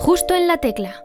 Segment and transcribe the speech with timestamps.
[0.00, 1.04] Justo en la tecla.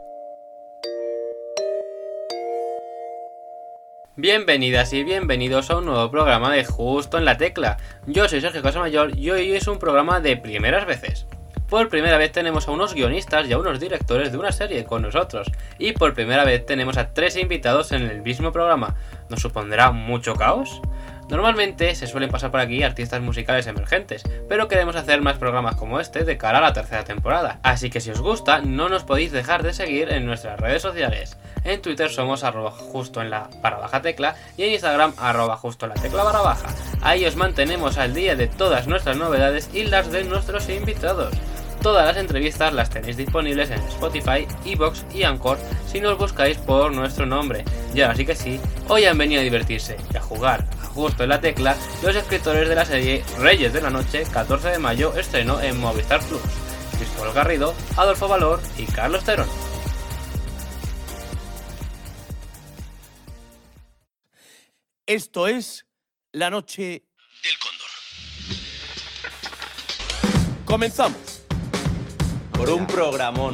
[4.16, 7.76] Bienvenidas y bienvenidos a un nuevo programa de Justo en la Tecla.
[8.08, 11.28] Yo soy Sergio Casamayor y hoy es un programa de primeras veces.
[11.68, 15.02] Por primera vez tenemos a unos guionistas y a unos directores de una serie con
[15.02, 15.52] nosotros.
[15.78, 18.96] Y por primera vez tenemos a tres invitados en el mismo programa.
[19.28, 20.82] ¿Nos supondrá mucho caos?
[21.30, 26.00] Normalmente se suelen pasar por aquí artistas musicales emergentes, pero queremos hacer más programas como
[26.00, 27.60] este de cara a la tercera temporada.
[27.64, 31.38] Así que si os gusta, no nos podéis dejar de seguir en nuestras redes sociales.
[31.64, 35.88] En Twitter somos arroba justo en la barra baja tecla y en Instagram arroba justo
[35.88, 36.68] en la tecla barra baja.
[37.02, 41.34] Ahí os mantenemos al día de todas nuestras novedades y las de nuestros invitados.
[41.86, 46.92] Todas las entrevistas las tenéis disponibles en Spotify, Evox y Anchor si nos buscáis por
[46.92, 47.64] nuestro nombre.
[47.94, 51.22] Y ahora sí que sí, hoy han venido a divertirse y a jugar a justo
[51.22, 55.16] en la tecla los escritores de la serie Reyes de la Noche, 14 de mayo,
[55.16, 56.42] estreno en Movistar Plus.
[56.98, 59.48] Cristóbal Garrido, Adolfo Valor y Carlos Terón.
[65.06, 65.86] Esto es
[66.32, 67.04] La Noche
[67.44, 67.90] del Cóndor.
[70.66, 71.35] Comenzamos.
[72.58, 73.54] Por un programón.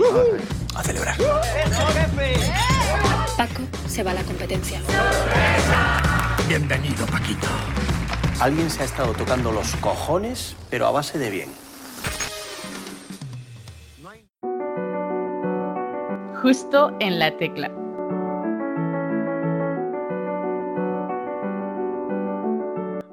[0.76, 1.18] A celebrar.
[3.36, 4.80] Paco se va a la competencia.
[6.48, 7.48] Bienvenido, Paquito.
[8.40, 11.50] Alguien se ha estado tocando los cojones, pero a base de bien.
[16.42, 17.72] Justo en la tecla.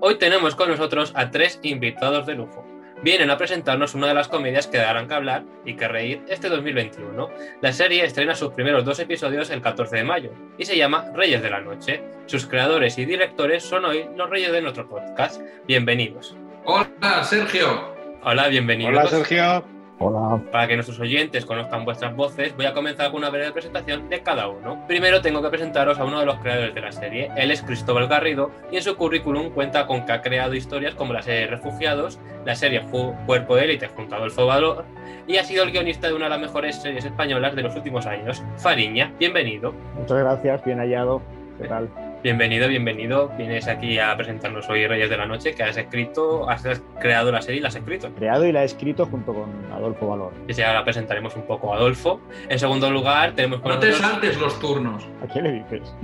[0.01, 2.65] Hoy tenemos con nosotros a tres invitados de lujo.
[3.03, 6.49] Vienen a presentarnos una de las comedias que darán que hablar y que reír este
[6.49, 7.31] 2021.
[7.61, 11.41] La serie estrena sus primeros dos episodios el 14 de mayo y se llama Reyes
[11.41, 12.03] de la Noche.
[12.27, 15.41] Sus creadores y directores son hoy los reyes de nuestro podcast.
[15.67, 16.37] Bienvenidos.
[16.65, 17.95] Hola, Sergio.
[18.25, 18.91] Hola, bienvenidos.
[18.91, 19.78] Hola, Sergio.
[20.01, 20.41] Hola.
[20.53, 24.23] Para que nuestros oyentes conozcan vuestras voces, voy a comenzar con una breve presentación de
[24.23, 24.85] cada uno.
[24.87, 27.31] Primero tengo que presentaros a uno de los creadores de la serie.
[27.37, 31.13] Él es Cristóbal Garrido y en su currículum cuenta con que ha creado historias como
[31.13, 32.83] la serie Refugiados, la serie
[33.27, 34.85] Cuerpo de Élite junto a Adolfo Valor
[35.27, 38.07] y ha sido el guionista de una de las mejores series españolas de los últimos
[38.07, 39.13] años, Fariña.
[39.19, 39.75] Bienvenido.
[39.99, 41.21] Muchas gracias, bien hallado.
[41.61, 42.08] ¿Qué tal?
[42.23, 43.29] Bienvenido, bienvenido.
[43.39, 46.65] Vienes aquí a presentarnos hoy Reyes de la Noche, que has escrito, has
[47.01, 48.11] creado la serie y la has escrito.
[48.17, 50.33] Creado y la he escrito junto con Adolfo Valor.
[50.49, 52.21] Y ya ahora presentaremos un poco a Adolfo.
[52.49, 55.07] En segundo lugar, tenemos con No te nosotros- saltes los turnos.
[55.23, 55.95] ¿A quién le dices?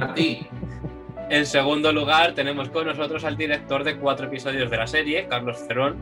[0.00, 0.46] A ti.
[1.30, 5.58] En segundo lugar, tenemos con nosotros al director de cuatro episodios de la serie, Carlos
[5.66, 5.96] Cerón.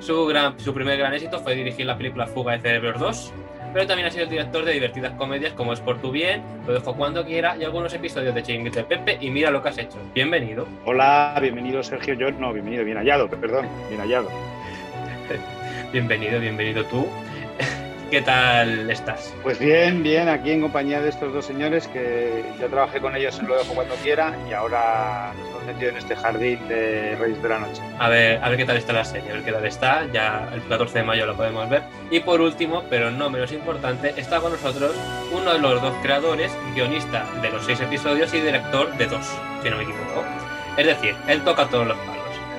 [0.00, 3.32] Su, gran, su primer gran éxito fue dirigir la película Fuga de Cerebros 2,
[3.74, 6.94] pero también ha sido director de divertidas comedias como Es por tu bien, Lo dejo
[6.94, 9.98] cuando quiera y algunos episodios de Chiringuito de Pepe y Mira lo que has hecho.
[10.14, 10.66] Bienvenido.
[10.84, 12.14] Hola, bienvenido Sergio.
[12.14, 14.30] Yo no, bienvenido, bien hallado, perdón, bien hallado.
[15.92, 17.06] Bienvenido, bienvenido tú.
[18.14, 19.34] ¿Qué tal estás?
[19.42, 23.36] Pues bien, bien, aquí en compañía de estos dos señores que yo trabajé con ellos
[23.40, 27.42] en Lo dejo cuando quiera y ahora nos hemos metido en este jardín de Reyes
[27.42, 27.82] de la Noche.
[27.98, 30.06] A ver, a ver qué tal está la serie, a ver qué tal está.
[30.12, 31.82] Ya el 14 de mayo lo podemos ver.
[32.08, 34.94] Y por último, pero no menos importante, está con nosotros
[35.32, 39.26] uno de los dos creadores, guionista de los seis episodios y director de dos,
[39.60, 40.24] si no me equivoco.
[40.76, 42.14] Es decir, él toca todos los palos.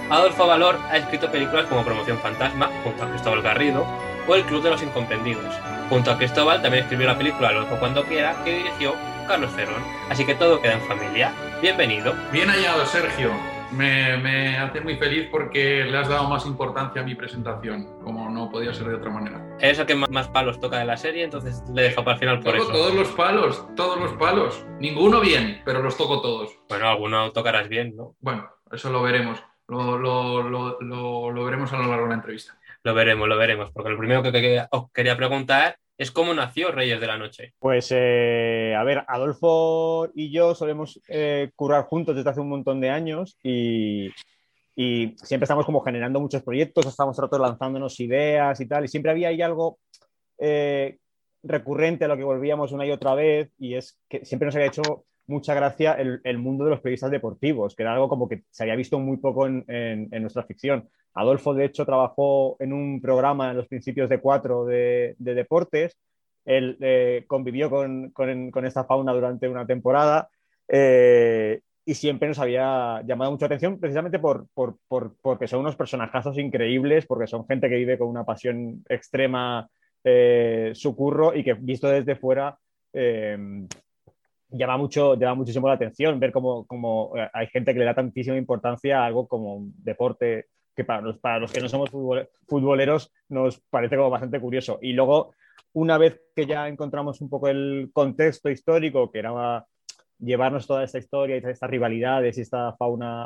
[0.09, 3.87] Adolfo Valor ha escrito películas como Promoción Fantasma, junto a Cristóbal Garrido,
[4.27, 5.53] o El Club de los Incomprendidos.
[5.89, 8.93] Junto a Cristóbal también escribió la película Lo dejo cuando quiera, que dirigió
[9.27, 9.83] Carlos Cerón.
[10.09, 11.31] Así que todo queda en familia.
[11.61, 12.13] Bienvenido.
[12.31, 13.31] Bien hallado, Sergio.
[13.71, 18.29] Me, me hace muy feliz porque le has dado más importancia a mi presentación, como
[18.29, 19.57] no podía ser de otra manera.
[19.59, 22.19] Es el que más, más palos toca de la serie, entonces le dejo para el
[22.19, 22.71] final por Toco eso.
[22.71, 24.65] todos los palos, todos los palos.
[24.79, 26.51] Ninguno bien, pero los toco todos.
[26.69, 28.15] Bueno, alguno tocarás bien, ¿no?
[28.21, 29.43] Bueno, eso lo veremos.
[29.67, 32.55] Lo- lo- lo- lo veremos a lo largo de la entrevista.
[32.85, 33.71] Lo veremos, lo veremos.
[33.71, 37.53] Porque lo primero que, os quería preguntar es cómo nació Reyes de la Noche.
[37.57, 42.79] Pues, eh, a ver, Adolfo y yo solemos eh, currar juntos desde hace un montón
[42.79, 44.11] de años y,
[44.75, 49.29] siempre estamos como generando muchos proyectos, estamos nosotros lanzándonos ideas y tal, y siempre había
[49.29, 49.79] ahí algo
[50.37, 50.97] eh,
[51.41, 54.67] recurrente a lo que volvíamos una y otra vez, y es que siempre nos había
[54.67, 58.63] hecho mucha gracia el, mundo de los periodistas deportivos, que era algo como que se
[58.63, 60.87] había visto muy poco en, nuestra ficción.
[61.13, 65.97] Adolfo, de hecho, trabajó en un programa en los principios de cuatro de, de deportes.
[66.43, 68.13] Él eh, convivió con,
[68.65, 70.29] esta fauna durante una temporada
[70.67, 75.75] eh, y siempre nos había llamado mucha atención precisamente por, por- por- porque son unos
[75.75, 79.67] personajazos increíbles, porque son gente que vive con una pasión extrema
[80.03, 82.57] eh, su curro y que visto desde fuera
[82.93, 83.65] eh,
[84.57, 87.93] llama, mucho, llama muchísimo la atención ver cómo, cómo, eh, hay gente que le da
[87.93, 91.91] tantísima importancia a algo como un deporte que para los, para los que no somos
[91.91, 94.79] futbol- futboleros nos parece como bastante curioso.
[94.81, 95.33] Y luego
[95.73, 99.65] una vez que ya encontramos un poco el contexto histórico, que era
[100.19, 103.25] llevarnos toda esta historia y estas rivalidades y esta fauna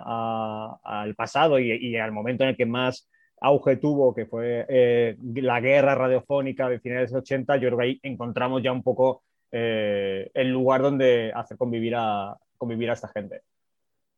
[0.83, 3.09] al pasado y, y al momento en el que más
[3.41, 7.77] auge tuvo, que fue eh, la guerra radiofónica de finales de los 80, yo creo
[7.77, 12.93] que ahí encontramos ya un poco eh, el lugar donde hacer convivir a, convivir a
[12.93, 13.41] esta gente.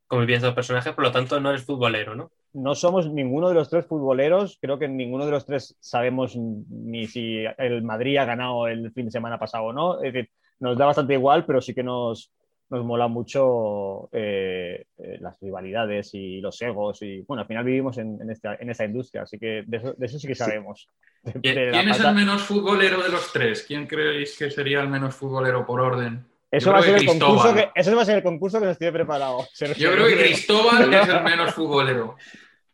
[0.06, 2.30] Convivir estos personajes, por lo tanto no eres futbolero, ¿no?
[2.52, 7.06] No somos ninguno de los tres futboleros, creo que ninguno de los tres sabemos ni
[7.06, 10.30] si el Madrid ha ganado el fin de semana pasado o no, es decir,
[10.60, 12.30] nos da bastante igual, pero sí que nos,
[12.72, 17.98] nos mola mucho eh, eh, las rivalidades y los egos y bueno, al final vivimos
[17.98, 20.88] en, en esta, en esta industria, así que de eso, de eso sí que sabemos.
[21.22, 23.62] De- ¿Quién, de la quién es falta- el menos futbolero de los tres?
[23.68, 26.24] ¿Quién creéis que sería el menos futbolero por orden?
[26.50, 28.78] Eso va, a ser el concurso que, eso va a ser el concurso que nos
[28.78, 29.46] tiene preparado.
[29.76, 32.16] Yo creo que Cristóbal es el menos futbolero.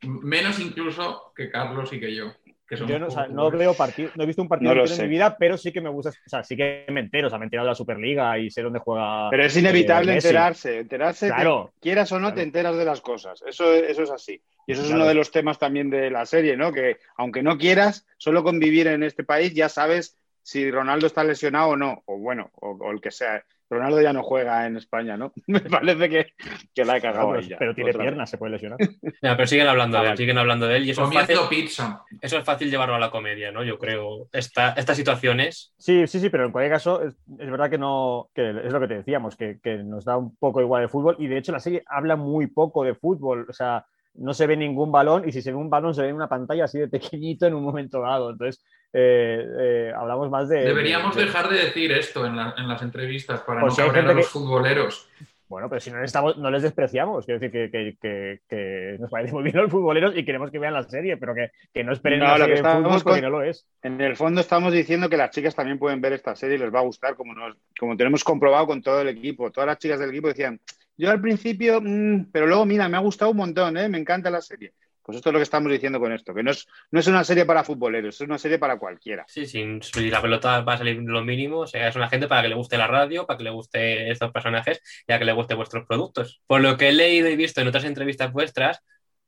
[0.03, 2.33] Menos incluso que Carlos y que yo.
[2.70, 5.03] Yo no, o sea, poco no veo partido, no he visto un partido No en
[5.03, 7.38] mi vida, pero sí que me gusta, o sea, sí que me entero, o sea,
[7.38, 9.31] me he enterado de la Superliga y sé dónde juega.
[9.31, 10.79] Pero es inevitable eh, enterarse.
[10.81, 11.73] Enterarse, te- Claro.
[11.81, 12.35] quieras o no, Claro.
[12.37, 13.43] te enteras de las cosas.
[13.47, 14.43] Eso, eso es así.
[14.67, 15.03] Y eso es Claro.
[15.03, 16.70] uno de los temas también de la serie, ¿no?
[16.73, 20.18] Que aunque no quieras, solo convivir en este país ya sabes
[20.49, 22.03] si Ronaldo está lesionado o no.
[22.06, 23.43] O bueno, o, o el que sea.
[23.71, 25.31] Ronaldo ya no juega en España, ¿no?
[25.47, 26.33] Me parece que,
[26.75, 27.59] que la he No, cagado pero, ya.
[27.59, 28.79] pero tiene piernas, se puede lesionar.
[29.23, 30.17] Ya, pero siguen hablando Ah, de él, vale.
[30.17, 32.03] siguen hablando de él y eso es, fácil, pizza.
[32.23, 33.62] eso es fácil llevarlo a la comedia, ¿no?
[33.62, 34.27] Yo creo.
[34.33, 35.75] Esta, estas situaciones.
[35.77, 38.81] Sí, sí, sí, pero en cualquier caso es, es verdad que no, que es lo
[38.81, 41.53] que te decíamos, que, que nos da un poco igual de fútbol y de hecho
[41.53, 45.32] la serie habla muy poco de fútbol, o sea, no se ve ningún balón y
[45.32, 47.62] si se ve un balón se ve en una pantalla así de pequeñito en un
[47.62, 50.60] momento dado, entonces eh, eh, hablamos más de...
[50.64, 53.87] Deberíamos de- de- dejar de decir esto en, la- en las entrevistas para Porque no
[53.88, 55.08] cabrear a los que- futboleros.
[55.49, 58.96] Bueno, pero si no les, estamos, no les despreciamos, quiero decir que, que- que- que
[59.00, 61.84] nos parece muy bien los futboleros y queremos que vean la serie, pero que, que
[61.84, 63.66] no esperen No, lo serie de fútbol porque con- no lo es.
[63.82, 66.75] En el fondo estamos diciendo que las chicas también pueden ver esta serie y les
[66.75, 69.50] va a gustar, como, nos, como tenemos comprobado con todo el equipo.
[69.50, 70.61] Todas las chicas del equipo decían,
[70.99, 73.89] yo al principio, mm, pero luego, mira, me ha gustado un montón, ¿eh?
[73.89, 74.75] me encanta la serie.
[75.09, 77.25] Pues esto es lo que estamos diciendo con esto, que no es, no es una
[77.25, 79.25] serie para futboleros, es una serie para cualquiera.
[79.27, 81.61] Sí, sin si la pelota va a salir lo mínimo.
[81.61, 84.11] O sea, es una gente para que le guste la radio, para que le guste
[84.11, 86.43] estos personajes y a que le guste vuestros productos.
[86.47, 88.83] Por lo que he leído y visto en otras entrevistas vuestras,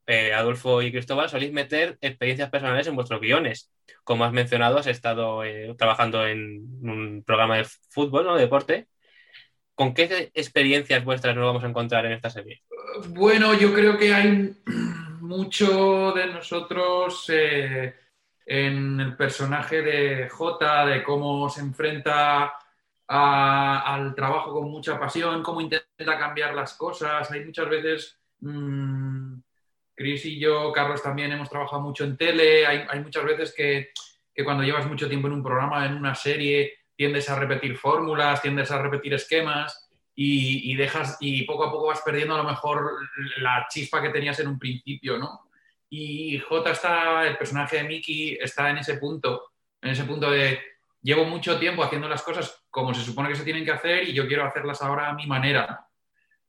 [0.06, 3.72] eh, Adolfo y Cristóbal soléis meter experiencias personales en vuestros guiones.
[4.04, 8.34] Como has mencionado, has estado eh, trabajando en un programa de fútbol, ¿no?
[8.34, 8.88] De deporte.
[9.80, 12.60] ¿Con qué experiencias vuestras nos vamos a encontrar en esta serie?
[13.08, 14.54] Bueno, yo creo que hay
[15.22, 17.94] mucho de nosotros eh,
[18.44, 22.52] en el personaje de Jota, de cómo se enfrenta
[23.06, 27.30] al trabajo con mucha pasión, cómo intenta cambiar las cosas.
[27.30, 29.38] Hay muchas veces, mm,
[29.94, 33.92] Chris y yo, Carlos también hemos trabajado mucho en tele, hay, muchas veces que
[34.44, 38.70] cuando llevas mucho tiempo en un programa, en una serie, tiendes a repetir fórmulas, tiendes
[38.70, 42.92] a repetir esquemas y, dejas y poco a poco vas perdiendo a lo mejor
[43.38, 45.48] la chispa que tenías en un principio, ¿no?
[45.88, 50.60] Y J está, el personaje de Mickey está en ese punto, en ese punto de
[51.00, 54.12] llevo mucho tiempo haciendo las cosas como se supone que se tienen que hacer y
[54.12, 55.86] yo quiero hacerlas ahora a mi manera.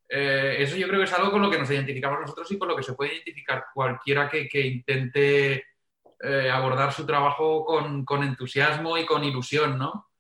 [0.10, 2.68] Eh, eso yo creo que es algo con lo que nos identificamos nosotros y con
[2.68, 5.64] lo que se puede identificar cualquiera que, que intente
[6.22, 10.11] eh, abordar su trabajo con, con entusiasmo y con ilusión, ¿no?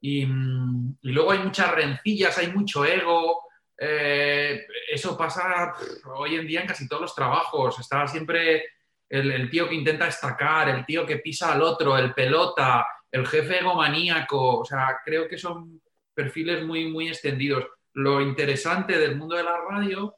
[0.00, 3.42] Y, mm, y luego hay muchas rencillas, hay mucho ego.
[3.78, 5.74] eh, eso pasa
[6.16, 7.78] hoy en día en casi todos los trabajos.
[7.78, 8.64] Está siempre
[9.08, 13.26] el, el tío que intenta destacar, el tío que pisa al otro, el pelota, el
[13.26, 14.60] jefe egomaníaco.
[14.60, 15.80] O sea, creo que son
[16.14, 17.66] perfiles muy, muy extendidos.
[17.94, 20.16] Lo interesante del mundo de la radio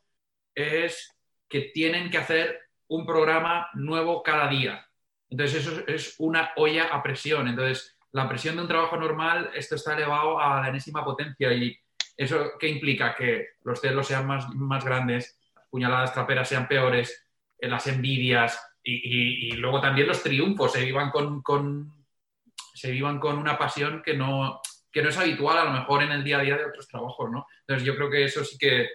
[0.55, 1.17] es
[1.49, 4.87] que tienen que hacer un programa nuevo cada día.
[5.31, 7.49] Entonces, eso es una olla a presión.
[7.49, 11.53] Entonces, la presión de un trabajo normal, esto está elevado a la enésima potencia.
[11.53, 11.79] ¿Y
[12.17, 13.15] eso qué implica?
[13.15, 17.27] Que los celos sean más, más grandes, las puñaladas traperas sean peores,
[17.59, 18.61] eh, las envidias
[18.91, 21.93] y luego también los triunfos se vivan con, con-
[22.73, 24.61] se vivan con una pasión que no,
[24.91, 27.31] que no es habitual a lo mejor en el día a día de otros trabajos,
[27.31, 27.47] ¿no?
[27.61, 28.89] Entonces, yo creo que eso sí que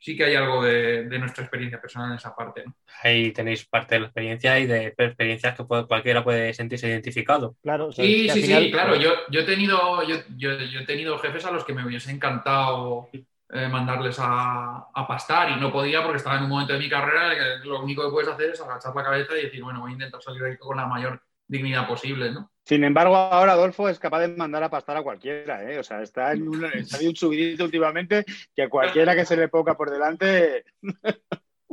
[0.00, 2.64] sí que hay algo de, de nuestra experiencia personal en esa parte.
[2.66, 2.74] ¿no?
[3.02, 7.54] Ahí tenéis parte de la experiencia y de experiencias que puede- cualquiera puede sentirse identificado.
[7.62, 8.96] Claro, o sea, Sí, sí, final- sí, claro.
[8.96, 12.10] Yo, yo, he tenido, yo, yo- yo he tenido jefes a los que me hubiese
[12.10, 13.08] encantado
[13.52, 16.88] eh, mandarles a, a pastar y no podía porque estaba en un momento de mi
[16.88, 19.80] carrera en que lo único que puedes hacer es agachar la cabeza y decir, bueno,
[19.80, 22.50] voy a intentar salir de aquí con la mayor dignidad posible, ¿no?
[22.64, 25.78] Sin embargo, ahora Adolfo es capaz de mandar a pastar a cualquiera, ¿eh?
[25.78, 29.36] O sea, está en un, está en un subidito últimamente que a cualquiera que se
[29.36, 30.64] le ponga por delante.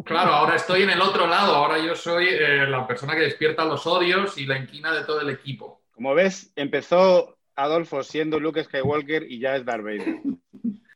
[0.04, 3.66] Claro, ahora estoy en el otro lado, ahora yo soy eh, la persona que despierta
[3.66, 5.82] los odios y la inquina de todo el equipo.
[5.92, 10.22] Como ves, empezó Adolfo siendo Luke Skywalker y ya es Darth Vader.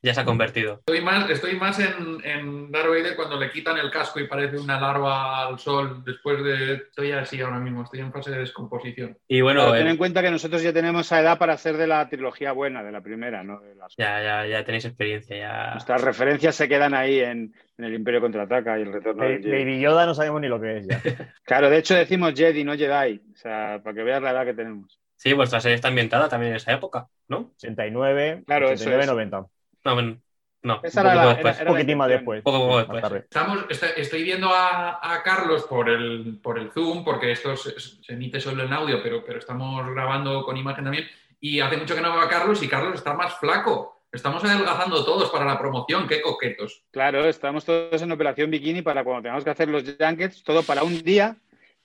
[0.04, 0.80] Ya se ha convertido.
[0.80, 4.58] Estoy más, estoy más en, en Darth Vader cuando le quitan el casco y parece
[4.58, 6.74] una larva al sol después de...
[6.74, 9.16] Estoy así ahora mismo, estoy en fase de descomposición.
[9.28, 11.78] Y bueno, Pero ten eh, en cuenta que nosotros ya tenemos esa edad para ser
[11.78, 13.60] de la trilogía buena, de la primera, ¿no?
[13.60, 15.72] De las- ya, ya, ya tenéis experiencia, ya.
[15.74, 19.52] Nuestras referencias se quedan ahí en, en el Imperio Contraataca y el retorno del Jedi.
[19.52, 21.00] Baby Yoda no sabemos ni lo que es ya.
[21.44, 23.22] Claro, de hecho decimos Jedi, no Jedi.
[23.34, 25.00] O sea, para que veas la edad que tenemos.
[25.16, 27.52] Sí, vuestra serie está ambientada también en esa época, ¿no?
[27.58, 29.10] 89, Claro, eso 89, es.
[29.12, 29.46] 90.
[29.84, 30.18] No, bueno,
[30.64, 30.80] no.
[30.84, 31.60] Esa un era la- después.
[31.60, 32.42] era- Un poquitín más después.
[32.44, 33.02] Poco, poco después.
[33.02, 33.18] tarde.
[33.20, 37.80] Estamos, está- estoy viendo a, a Carlos por el, por el Zoom, porque esto se,
[37.80, 41.08] se emite solo en audio, pero, pero estamos grabando con imagen también.
[41.40, 44.04] Y hace mucho que no veo a Carlos y Carlos está más flaco.
[44.12, 46.84] Estamos adelgazando todos para la promoción, qué coquetos.
[46.92, 50.84] Claro, estamos todos en operación bikini para cuando tengamos que hacer los junkets, todo para
[50.84, 51.38] un día.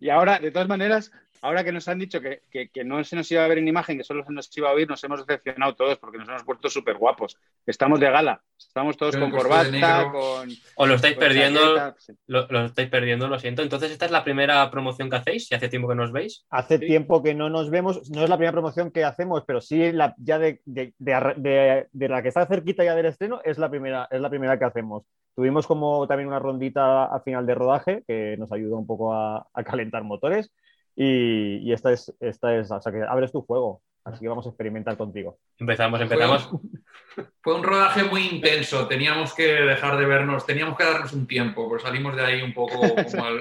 [0.00, 3.16] y ahora, de todas maneras, ahora que nos han dicho que, que- que no se
[3.16, 5.26] nos iba a ver en imagen, que solo se nos iba a oír, nos hemos
[5.26, 7.36] decepcionado todos porque nos hemos puesto súper guapos.
[7.66, 10.48] Estamos de gala, estamos todos Yo con corbata, con...
[10.76, 11.94] Os lo estáis perdiendo.
[11.98, 12.12] Sí.
[12.26, 13.62] lo, lo estáis perdiendo, lo siento.
[13.62, 15.50] Entonces, ¿esta es la primera promoción que hacéis?
[15.50, 16.44] ¿Y hace tiempo que no os veis?
[16.50, 16.86] Hace Sí.
[16.86, 20.14] tiempo que no nos vemos, no es la primera promoción que hacemos, pero sí la,
[20.18, 23.58] ya de, de- de arra- de- de la que está cerquita ya del estreno, es
[23.58, 25.04] la primera, es la primera que hacemos.
[25.34, 29.46] Tuvimos como también una rondita a final de rodaje que nos ayudó un poco a,
[29.54, 30.50] a calentar motores
[31.00, 34.46] y, y esta es, esta es, o sea que abres tu juego, así que vamos
[34.46, 35.38] a experimentar contigo.
[35.56, 36.50] Empezamos, empezamos.
[37.40, 41.68] Fue un rodaje muy intenso, teníamos que dejar de vernos, teníamos que darnos un tiempo,
[41.68, 43.40] pues salimos de ahí un poco como el,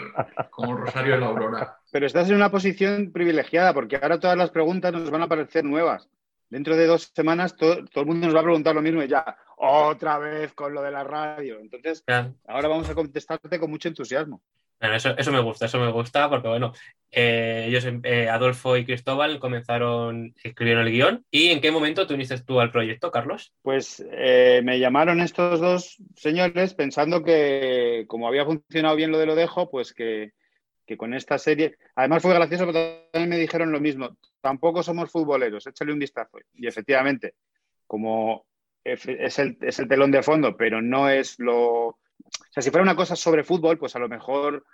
[0.52, 1.78] como el Rosario de la Aurora.
[1.92, 5.64] Pero estás en una posición privilegiada porque ahora todas las preguntas nos van a parecer
[5.66, 6.08] nuevas.
[6.50, 9.08] Dentro de dos semanas todo, todo el mundo nos va a preguntar lo mismo y
[9.08, 11.60] ya, otra vez con lo de la radio.
[11.60, 12.32] Entonces, Ya.
[12.48, 14.42] ahora vamos a contestarte con mucho entusiasmo.
[14.80, 16.72] Eso, me gusta, eso me gusta, porque bueno,
[17.12, 21.26] eh, ellos, eh, Adolfo y Cristóbal, comenzaron, escribieron el guion.
[21.32, 23.54] ¿Y en qué momento te uniste tú al proyecto, Carlos?
[23.64, 29.26] Pues eh, me llamaron estos dos señores pensando que como había funcionado bien lo de
[29.26, 30.34] lo dejo, pues que,
[30.86, 31.78] que con esta serie...
[31.96, 34.16] Además fue gracioso porque también me dijeron lo mismo.
[34.42, 36.38] Tampoco somos futboleros, échale un vistazo.
[36.54, 37.34] Y efectivamente,
[37.88, 38.46] como
[38.84, 41.98] es el, es el telón de fondo, pero no es lo...
[42.28, 44.66] O sea, si fuera una cosa sobre fútbol, pues a lo mejor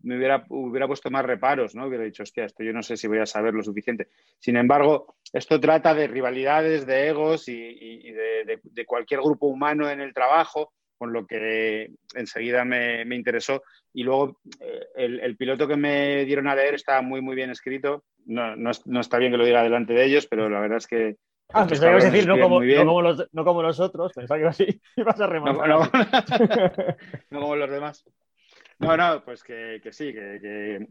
[0.00, 1.86] me hubiera, hubiera puesto más reparos, ¿no?
[1.86, 4.08] Hubiera dicho, hostia, esto yo no sé si voy a saber lo suficiente.
[4.38, 9.46] Sin embargo, esto trata de rivalidades, de egos y, y- de, de- de cualquier grupo
[9.48, 13.62] humano en el trabajo, con lo que enseguida me, me interesó.
[13.92, 17.50] Y luego eh, el, el piloto que me dieron a leer está muy, muy bien
[17.50, 18.04] escrito.
[18.26, 20.86] No, no no está bien que lo diga delante de ellos, pero la verdad es
[20.86, 21.16] que...
[21.52, 23.80] Ah, pensaba que ibas a cabrones decir, no como, no como los, no como los
[23.80, 24.64] otros, pensaba que ibas a,
[25.00, 25.68] ibas a No, rematar.
[25.68, 25.90] no-
[27.30, 28.04] no como los demás.
[28.78, 30.88] No, no, pues que, que sí, que, que-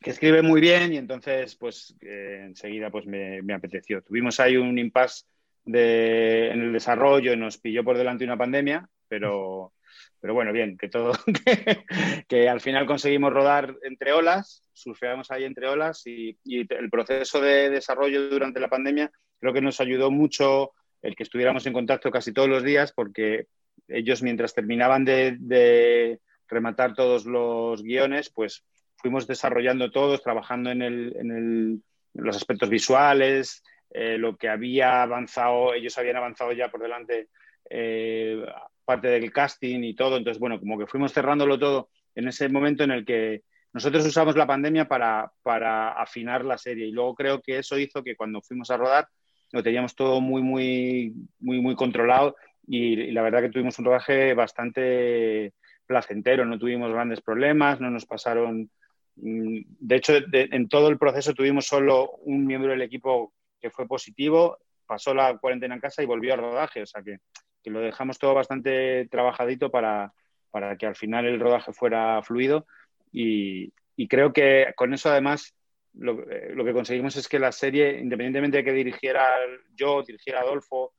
[0.00, 4.02] que escribe muy bien y entonces pues eh, enseguida pues me, me apeteció.
[4.02, 5.24] Tuvimos ahí un impasse
[5.64, 9.72] de, en el desarrollo, nos pilló por delante una pandemia, pero,
[10.20, 11.12] pero bueno, bien, que todo,
[11.44, 11.84] que,
[12.28, 17.40] que al final conseguimos rodar entre olas, surfeamos ahí entre olas y, y el proceso
[17.40, 19.10] de desarrollo durante la pandemia
[19.42, 20.70] creo que nos ayudó mucho
[21.02, 23.48] el que estuviéramos en contacto casi todos los días porque
[23.88, 28.64] ellos mientras terminaban de, de rematar todos los guiones, pues
[28.98, 31.82] fuimos desarrollando todos, trabajando en, el, en, el,
[32.14, 37.28] en los aspectos visuales, eh, lo que había avanzado, ellos habían avanzado ya por delante
[37.68, 38.46] eh,
[38.84, 42.84] parte del casting y todo, entonces bueno, como que fuimos cerrándolo todo en ese momento
[42.84, 46.86] en el que nosotros usamos la pandemia para, para afinar la serie.
[46.86, 49.08] Y luego creo que eso hizo que cuando fuimos a rodar
[49.52, 53.84] lo teníamos todo muy, muy, muy, muy controlado y, y la verdad que tuvimos un
[53.86, 55.52] rodaje bastante
[55.86, 58.70] placentero, no tuvimos grandes problemas, no nos pasaron...
[59.16, 63.70] mm, De hecho, de- en todo el proceso tuvimos solo un miembro del equipo que
[63.70, 67.18] fue positivo, pasó la cuarentena en casa y volvió al rodaje, o sea que,
[67.62, 70.12] que lo dejamos todo bastante trabajadito para,
[70.50, 72.66] para que al final el rodaje fuera fluido
[73.12, 75.54] y, y creo que con eso además
[75.94, 79.28] lo, eh, lo que conseguimos es que la serie, independientemente de que dirigiera
[79.74, 80.94] yo, dirigiera Adolfo,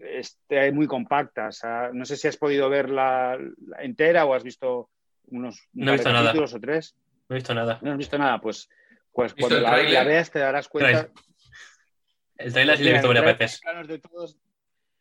[0.00, 1.48] esté muy compacta.
[1.48, 4.90] O sea, no sé si has podido verla la entera o has visto
[5.26, 6.26] unos un No he visto nada.
[6.26, 6.96] capítulos o tres.
[7.28, 7.78] No he visto nada.
[7.82, 8.68] No has visto nada, pues,
[9.12, 11.10] pues ¿Visto cuando la, veas te darás cuenta.
[12.36, 13.60] El trailer sí lo he visto varias veces.
[13.60, 14.38] planos de todos,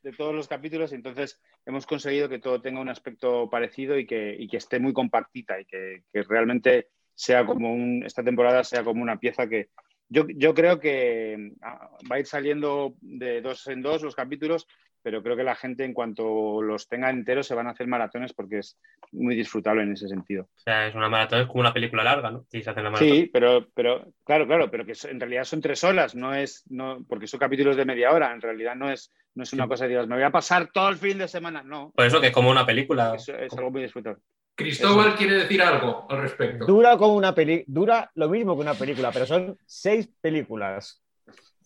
[0.01, 4.35] de todos los capítulos entonces hemos conseguido que todo tenga un aspecto parecido y que,
[4.37, 8.83] y que esté muy compactita y que, que realmente sea como un, esta temporada sea
[8.83, 9.69] como una pieza que
[10.07, 14.67] yo, yo creo que ah, va a ir saliendo de dos en dos los capítulos
[15.03, 18.33] pero creo que la gente en cuanto los tenga enteros se van a hacer maratones
[18.33, 18.77] porque es
[19.13, 20.43] muy disfrutable en ese sentido.
[20.57, 22.45] O sea, es una maratón, es como una película larga, ¿no?
[22.51, 23.15] Sí, se hacen la maratón.
[23.15, 27.05] Sí, pero, pero claro, claro, pero que en realidad son tres horas, no es, no,
[27.07, 29.69] porque son capítulos de media hora, en realidad no es, no es una Sí.
[29.69, 32.19] cosa que digas, me voy a pasar todo el fin de semana, no, Por eso
[32.19, 33.13] que es como una película.
[33.15, 34.19] es, es algo muy disfrutable.
[34.57, 36.65] Cristóbal quiere decir algo al respecto.
[36.65, 41.01] Dura como una peli, dura lo mismo que una película, pero son seis películas.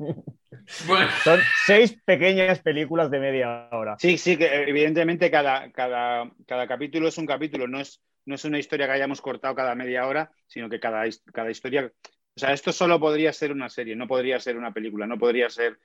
[0.86, 3.96] Bueno, Son seis pequeñas películas de media hora.
[3.98, 8.36] Sí, sí, que eh, evidentemente cada, cada, cada capítulo es un capítulo, no es, no
[8.36, 11.90] es una historia que hayamos cortado cada media hora, sino que cada, cada historia.
[12.36, 15.50] O sea, esto solo podría ser una serie, no podría ser una película, no podría
[15.50, 15.78] ser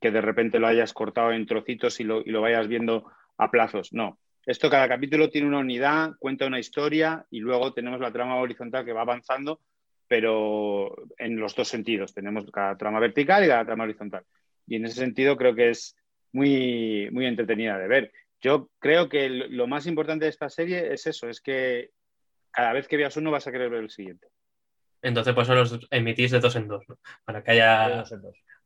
[0.00, 3.04] que de repente lo hayas cortado en trocitos y lo, y lo vayas viendo
[3.38, 3.92] a plazos.
[3.92, 4.18] No.
[4.46, 8.84] Esto, cada capítulo tiene una unidad, cuenta una historia y luego tenemos la trama horizontal
[8.84, 9.60] que va avanzando,
[10.06, 12.12] pero en los dos sentidos.
[12.12, 14.24] Tenemos cada trama vertical y cada trama horizontal.
[14.66, 15.96] Y en ese sentido creo que es
[16.32, 18.12] muy, muy entretenida de ver.
[18.40, 21.90] Yo creo que lo más importante de esta serie es eso, es que
[22.50, 24.28] cada vez que veas uno vas a querer ver el siguiente.
[25.00, 26.98] Entonces, por eso los emitís de dos en dos, ¿no?
[27.24, 28.04] Para que haya,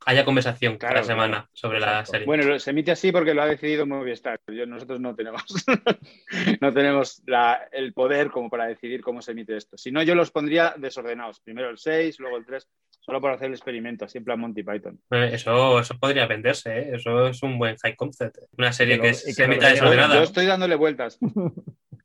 [0.06, 2.26] haya conversación Claro, cada semana sobre la serie.
[2.26, 4.40] Bueno, se emite así porque lo ha decidido Movistar.
[4.46, 5.42] Yo, nosotros no tenemos,
[6.60, 9.76] no tenemos la- el poder como para decidir cómo se emite esto.
[9.76, 11.40] Si no, yo los pondría desordenados.
[11.40, 12.66] Primero el 6, luego el 3,
[13.00, 15.00] solo para hacer el experimento, así en plan Monty Python.
[15.10, 16.90] Eso, eso podría venderse, ¿eh?
[16.94, 18.36] Eso es un buen high concept.
[18.56, 20.14] Una serie que, se emita desordenada.
[20.16, 21.18] yo estoy dándole vueltas.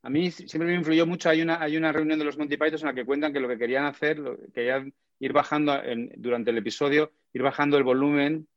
[0.02, 1.30] A mí si- siempre me influyó mucho.
[1.30, 3.48] Hay una, hay una reunión de los Monty Python en la que cuentan que lo
[3.48, 8.48] que querían hacer, lo- querían ir bajando en- durante el episodio, ir bajando el volumen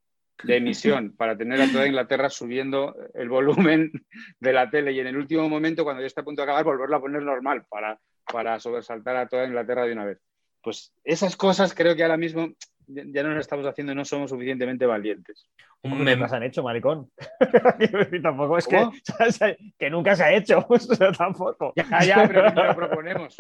[0.43, 3.91] de emisión para tener a toda Inglaterra subiendo el volumen
[4.41, 6.65] de la tele y en el último momento, cuando ya está a punto de acabar,
[6.65, 7.99] volverlo a poner normal para,
[8.31, 10.19] para sobresaltar a toda Inglaterra de una vez.
[10.63, 12.49] Pues esas cosas creo que ahora mismo
[12.89, 15.49] ya no las estamos haciendo, no somos suficientemente valientes.
[15.83, 17.11] Nunca se han hecho, maricón.
[18.23, 18.93] Tampoco es que, ¿Cómo?
[19.79, 20.67] que nunca se ha hecho.
[21.19, 21.73] Tampoco.
[21.77, 23.37] Ya, ya, pero no lo proponemos.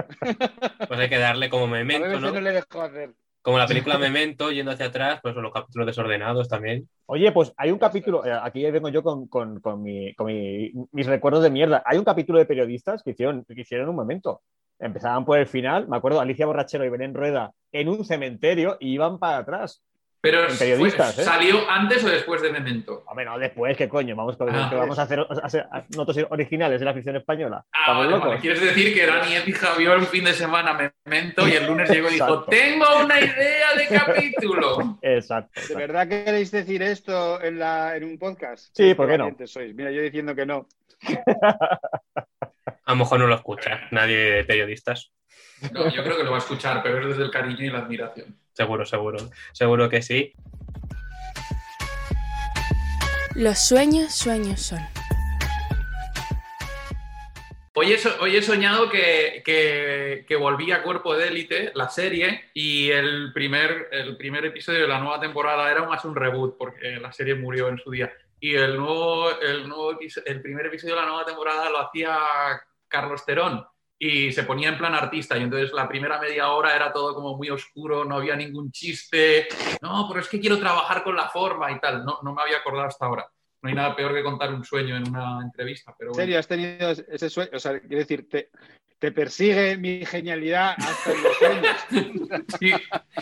[0.88, 2.32] pues hay que darle como A memento, BBC ¿no?
[2.32, 3.14] no le dejó hacer.
[3.46, 6.88] Como la película Memento, yendo hacia atrás, pues los capítulos desordenados también.
[7.06, 10.72] Oye, pues hay un capítulo, eh, aquí vengo yo con, con- con mi- con mi-
[10.90, 11.80] mis recuerdos de mierda.
[11.86, 14.40] Hay un capítulo de periodistas que hicieron, que hicieron un momento.
[14.80, 18.94] Empezaban por el final, me acuerdo, Alicia Borrachero y Belén Rueda en un cementerio y
[18.94, 19.80] iban para atrás.
[20.30, 21.26] Pero En periodistas, fue- ¿eh?
[21.26, 23.04] ¿salió antes o después de Memento?
[23.06, 24.16] Hombre, no, después, ¿qué coño?
[24.16, 27.16] Vamos, con- Ah, que vamos a hacer, a hacer- a- nosotros originales de la ficción
[27.16, 27.64] española.
[27.72, 28.28] Ah, ¿Estamos vale, locos?
[28.28, 28.40] vale.
[28.40, 32.08] Quieres decir que Dani Epija vio el fin de semana Memento y el lunes llegó
[32.08, 32.44] y dijo.
[32.44, 34.98] ¡Tengo una idea de capítulo!
[35.02, 35.60] Exacto.
[35.68, 38.74] ¿De verdad queréis decir esto en, la, en un podcast?
[38.76, 39.30] Sí, ¿por qué no?
[39.44, 39.74] Sois.
[39.74, 40.66] Mira, yo diciendo que no.
[42.84, 45.12] A lo mejor no lo escucha nadie de periodistas.
[45.72, 47.78] No, yo creo que lo va a escuchar, pero es desde el cariño y la
[47.78, 48.38] admiración.
[48.56, 49.18] Seguro, seguro.
[49.52, 50.32] Seguro que sí.
[53.34, 54.80] Los sueños, sueños son.
[57.74, 61.90] Hoy he, so- hoy he soñado que, que, que volví a Cuerpo de Élite, la
[61.90, 66.56] serie, y el primer, el primer episodio de la nueva temporada era más un reboot,
[66.56, 68.10] porque la serie murió en su día.
[68.40, 72.18] Y el, nuevo, el, nuevo el primer episodio de la nueva temporada lo hacía
[72.88, 73.66] Carlos Terón
[73.98, 75.36] y se ponía en plan artista.
[75.36, 79.48] Y entonces la primera media hora era todo como muy oscuro, no había ningún chiste.
[79.80, 82.04] No, pero es que quiero trabajar con la forma y tal.
[82.04, 83.26] No, no me había acordado hasta ahora.
[83.62, 85.94] No hay nada peor que contar un sueño en una entrevista.
[85.98, 87.50] Pero ¿En serio has tenido ese sueño?
[87.54, 88.50] O sea, quiero decir, te,
[88.98, 91.76] te persigue mi genialidad hasta en los sueños.
[92.60, 92.72] Sí.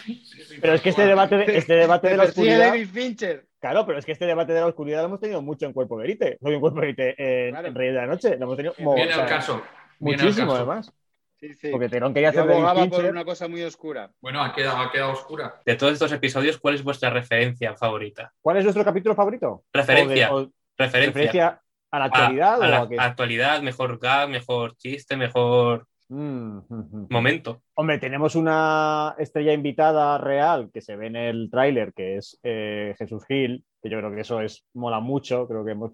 [0.04, 2.58] Sí, sí, Pero es que este debate, este debate de la oscuridad.
[2.58, 3.46] David Fincher.
[3.60, 5.98] Claro, pero es que este debate de la oscuridad lo hemos tenido mucho en Cuerpo
[5.98, 6.38] de Élite.
[6.42, 7.68] Soy en Cuerpo de Élite en, Claro.
[7.68, 8.36] en Reyes de la Noche.
[8.36, 9.62] Lo hemos tenido Viene o sea, al caso.
[9.98, 10.92] Muchísimo, además.
[11.38, 11.68] Sí, sí.
[11.70, 14.10] Porque Terón quería hacer por una cosa muy oscura.
[14.20, 15.60] Bueno, ha quedado, ha quedado oscura.
[15.66, 18.32] De todos estos episodios, ¿cuál es vuestra referencia favorita?
[18.40, 19.64] ¿Cuál es nuestro capítulo favorito?
[19.72, 20.32] Referencia.
[20.32, 21.12] O de- o Referencia.
[21.12, 22.96] referencia a la actualidad a, a o la a qué?
[22.98, 27.06] actualidad, mejor gag, mejor chiste, mejor Mm, mm, mm.
[27.10, 27.62] momento.
[27.74, 32.94] Hombre, tenemos una estrella invitada real que se ve en el tráiler, que es eh,
[32.98, 35.46] Jesús Gil, que yo creo que eso es mola mucho.
[35.48, 35.92] Creo que hemos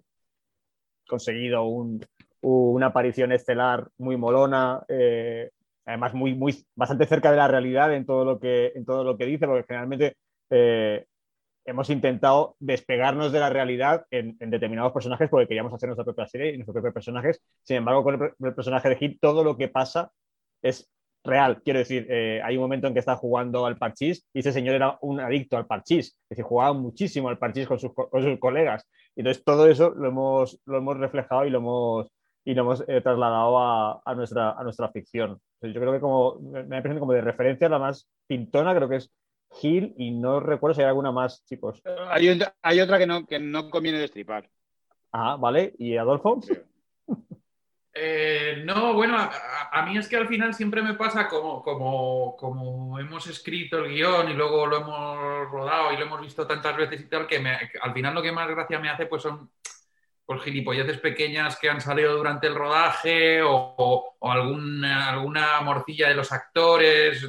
[1.06, 2.04] conseguido un-
[2.42, 5.50] una aparición estelar muy molona, eh,
[5.87, 9.16] además muy, muy, bastante cerca de la realidad en todo lo que, en todo lo
[9.18, 10.16] que dice, porque generalmente
[10.50, 11.07] eh,
[11.64, 16.50] hemos intentado despegarnos de la realidad en, determinados personajes porque queríamos hacer nuestra propia serie
[16.53, 17.40] y nuestros propios personajes.
[17.62, 20.11] Sin embargo, con el, per- el personaje de Gil, todo lo que pasa
[20.62, 20.90] es
[21.24, 21.62] real.
[21.62, 24.74] Quiero decir, eh, hay un momento en que está jugando al parchís y ese señor
[24.74, 26.07] era un adicto al parchís.
[26.24, 28.87] Es decir, jugaba muchísimo al parchís con sus, co- con sus colegas.
[29.16, 32.09] Entonces todo eso lo hemos, lo hemos reflejado y lo hemos,
[32.44, 35.40] y lo hemos eh, trasladado a, a nuestra, a nuestra ficción.
[35.62, 38.96] Yo creo que como, me me parece como de referencia la más pintona, creo que
[38.96, 39.12] es
[39.53, 41.83] Gil y no recuerdo si hay alguna más, chicos.
[42.09, 44.48] Hay, un- hay otra que no, que no conviene destripar.
[45.12, 45.74] Ah, vale.
[45.79, 46.40] ¿Y Adolfo?
[47.92, 51.61] Eh, no, bueno, a, a- a mí es que al final siempre me pasa como,
[51.61, 56.46] como, como hemos escrito el guion y luego lo hemos rodado y lo hemos visto
[56.46, 59.07] tantas veces y tal, que, me- que al final lo que más gracia me hace
[59.07, 59.50] pues son
[60.30, 66.30] pues, gilipolleces pequeñas que han salido durante el rodaje o, alguna, alguna morcilla de los
[66.30, 67.28] actores.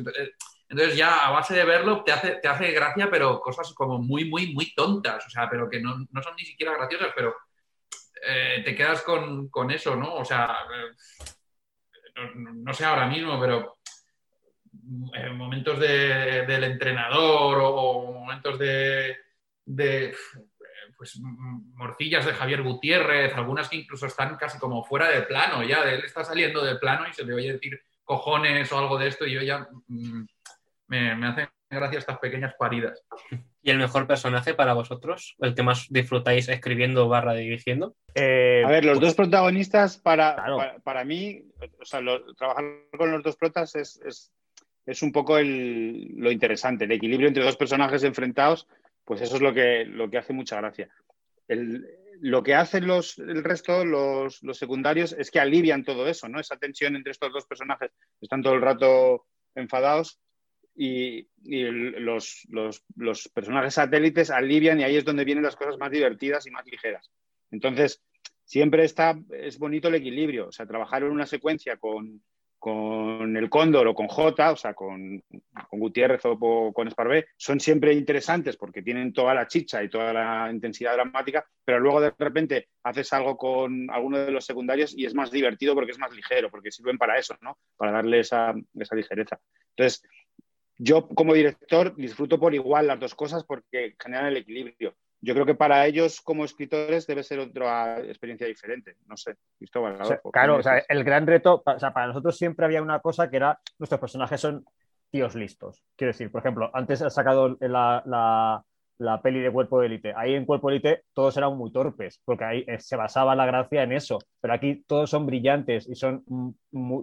[0.69, 4.25] Entonces ya a base de verlo te hace, te hace gracia, pero cosas como muy,
[4.29, 7.33] muy, muy tontas, o sea, pero que no, no son ni siquiera graciosas, pero
[8.23, 10.13] eh, te quedas con, con eso, ¿no?
[10.17, 13.79] O sea, eh, no, sé ahora mismo, pero
[15.15, 19.17] en momentos de- del entrenador o, o momentos de,
[19.65, 20.15] de, eh,
[21.01, 25.83] pues, morcillas de Javier Gutiérrez, algunas que incluso están casi como fuera de plano ya,
[25.83, 29.07] de él está saliendo de plano y se le oye decir cojones o algo de
[29.07, 29.67] esto y yo ya
[30.87, 33.03] me, me hacen gracia estas pequeñas paridas.
[33.63, 35.35] ¿Y el mejor personaje para vosotros?
[35.39, 37.95] ¿El que más disfrutáis escribiendo barra dirigiendo?
[38.13, 40.57] Eh, A ver, los pues, dos protagonistas para, Claro.
[40.57, 41.41] para, para mí,
[41.81, 42.63] o sea, lo- trabajar
[42.95, 44.31] con los dos protas es, es,
[44.85, 48.67] es un poco el- lo interesante, el equilibrio entre dos personajes enfrentados,
[49.05, 50.89] pues eso es lo que, lo que hace mucha gracia.
[51.47, 51.87] El-
[52.23, 56.39] lo que hacen los, el resto, los, los secundarios, es que alivian todo eso, ¿no?
[56.39, 60.19] Esa tensión entre estos dos personajes están todo el rato enfadados
[60.75, 65.77] y, y los, los- los personajes satélites alivian y ahí es donde vienen las cosas
[65.79, 67.09] más divertidas y más ligeras.
[67.49, 68.03] Entonces,
[68.45, 72.21] siempre está, es bonito el equilibrio, o sea, trabajar en una secuencia con,
[72.61, 75.23] con el Cóndor o con J, o sea, con,
[75.67, 80.13] con Gutiérrez o con Esparvé, son siempre interesantes porque tienen toda la chicha y toda
[80.13, 85.05] la intensidad dramática, pero luego de repente haces algo con alguno de los secundarios y
[85.05, 87.57] es más divertido porque es más ligero, porque sirven para eso, ¿no?
[87.75, 89.39] Para darle esa, esa ligereza.
[89.75, 90.03] Entonces,
[90.77, 94.95] yo como director disfruto por igual las dos cosas porque generan el equilibrio.
[95.21, 98.95] Yo creo que para ellos como escritores debe ser otra experiencia diferente.
[99.07, 99.93] No sé, Cristóbal.
[99.93, 102.65] o sea, Adolfo, ¿qué claro, o sea, el gran reto, o sea, para nosotros siempre
[102.65, 104.65] había una cosa que era, nuestros personajes son
[105.11, 105.83] tíos listos.
[105.95, 108.63] Quiero decir, por ejemplo, antes has sacado la, la-
[109.01, 110.13] la peli de Cuerpo de Élite.
[110.15, 113.45] Ahí en Cuerpo de Élite todos eran muy torpes, porque ahí eh, se basaba la
[113.45, 114.19] gracia en eso.
[114.39, 116.23] Pero aquí todos son brillantes y son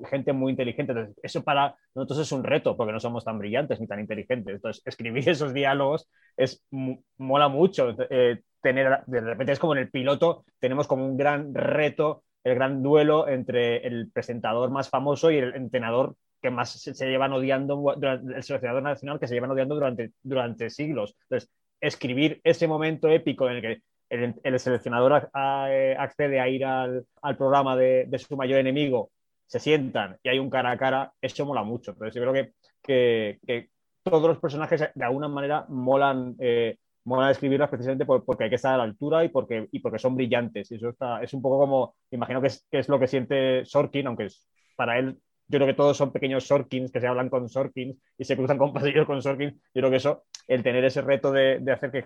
[0.08, 0.92] gente muy inteligente.
[0.92, 4.54] Entonces, eso para nosotros es un reto, porque no somos tan brillantes ni tan inteligentes.
[4.54, 7.96] Entonces, escribir esos diálogos es mola mucho.
[8.10, 12.54] eh, tener, de repente es como en el piloto, tenemos como un gran reto, el
[12.54, 17.94] gran duelo entre el presentador más famoso y el entrenador que más se, llevan odiando,
[18.00, 21.16] el seleccionador nacional que se llevan odiando durante, durante siglos.
[21.22, 21.50] Entonces,
[21.80, 25.30] escribir ese momento épico en el que el, el seleccionador
[25.70, 29.10] eh, accede a ir al, programa de, su mayor enemigo,
[29.46, 31.92] se sientan y hay un cara a cara, eso mola mucho.
[31.92, 33.68] Entonces, yo creo que, que,
[34.02, 38.56] todos los personajes de alguna manera molan, eh, mola escribirlas precisamente por- porque hay que
[38.56, 40.70] estar a la altura y porque, y porque son brillantes.
[40.70, 43.64] Y eso está, es un poco como, imagino que es, que es lo que siente
[43.66, 47.28] Sorkin, aunque es, para él, yo creo que todos son pequeños Sorkins que se hablan
[47.30, 49.54] con Sorkins y se cruzan con pasillos con Sorkins.
[49.54, 52.04] Yo creo que eso, el tener ese reto de, de hacer que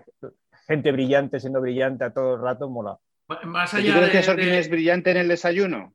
[0.67, 2.97] gente brillante siendo brillante a todo el rato, mola.
[3.43, 5.93] Más ¿Tú allá crees de, que Sorkin de- es brillante en el desayuno?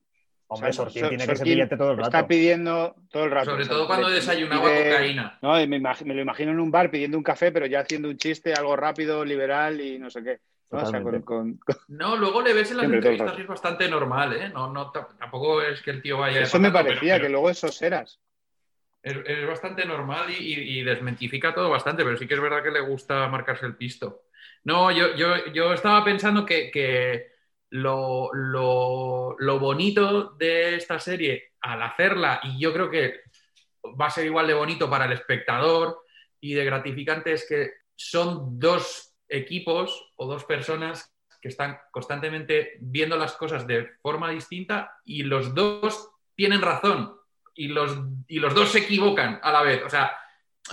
[0.50, 2.08] Hombre, O sea, Sorkin Sor- tiene que ser brillante todo el rato.
[2.08, 3.50] Está pidiendo todo el rato.
[3.50, 5.38] sobre o sea, todo cuando desayunaba pide- cocaína.
[5.42, 7.80] No, y me, imag- me lo imagino en un bar pidiendo un café, pero ya
[7.80, 10.38] haciendo un chiste, algo rápido, liberal y no sé qué.
[10.70, 10.78] ¿No?
[10.78, 11.24] O sea, con- Totalmente.
[11.24, 14.33] con- con- No, luego le ves en las Siempre, todo entrevistas y es bastante normal,
[14.37, 14.48] ¿eh?
[14.50, 16.40] No, no, tampoco es que el tío vaya...
[16.42, 18.20] Eso me parecía, pero- que luego esos eras.
[19.02, 22.62] Es, es bastante normal y, y- y desmentifica todo bastante, pero sí que es verdad
[22.62, 24.24] que le gusta marcarse el pisto.
[24.64, 27.28] No, yo, yo, yo estaba pensando que, que
[27.70, 33.20] lo, lo- lo bonito de esta serie al hacerla, y yo creo que
[34.00, 36.04] va a ser igual de bonito para el espectador
[36.40, 43.17] y de gratificante, es que son dos equipos o dos personas que están constantemente viendo
[43.17, 47.14] las cosas de forma distinta y los dos tienen razón
[47.55, 49.83] y los, y los dos se equivocan a la vez.
[49.85, 50.17] O sea,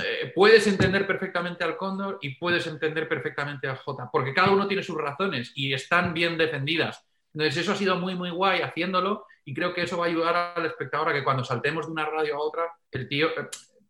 [0.03, 4.67] eh, puedes entender perfectamente al Cóndor y puedes entender perfectamente a Jota, porque cada uno
[4.67, 7.05] tiene sus razones y están bien defendidas.
[7.33, 10.53] Entonces, eso ha sido muy, muy guay haciéndolo y creo que eso va a ayudar
[10.55, 13.29] al espectador a que cuando saltemos de una radio a otra, el tío.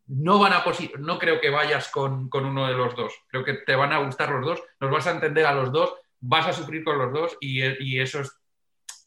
[0.08, 3.12] No van a posi- no creo que vayas con, con uno de los dos.
[3.28, 5.94] Creo que te van a gustar los dos, los vas a entender a los dos,
[6.20, 8.32] vas a sufrir con los dos y, y eso es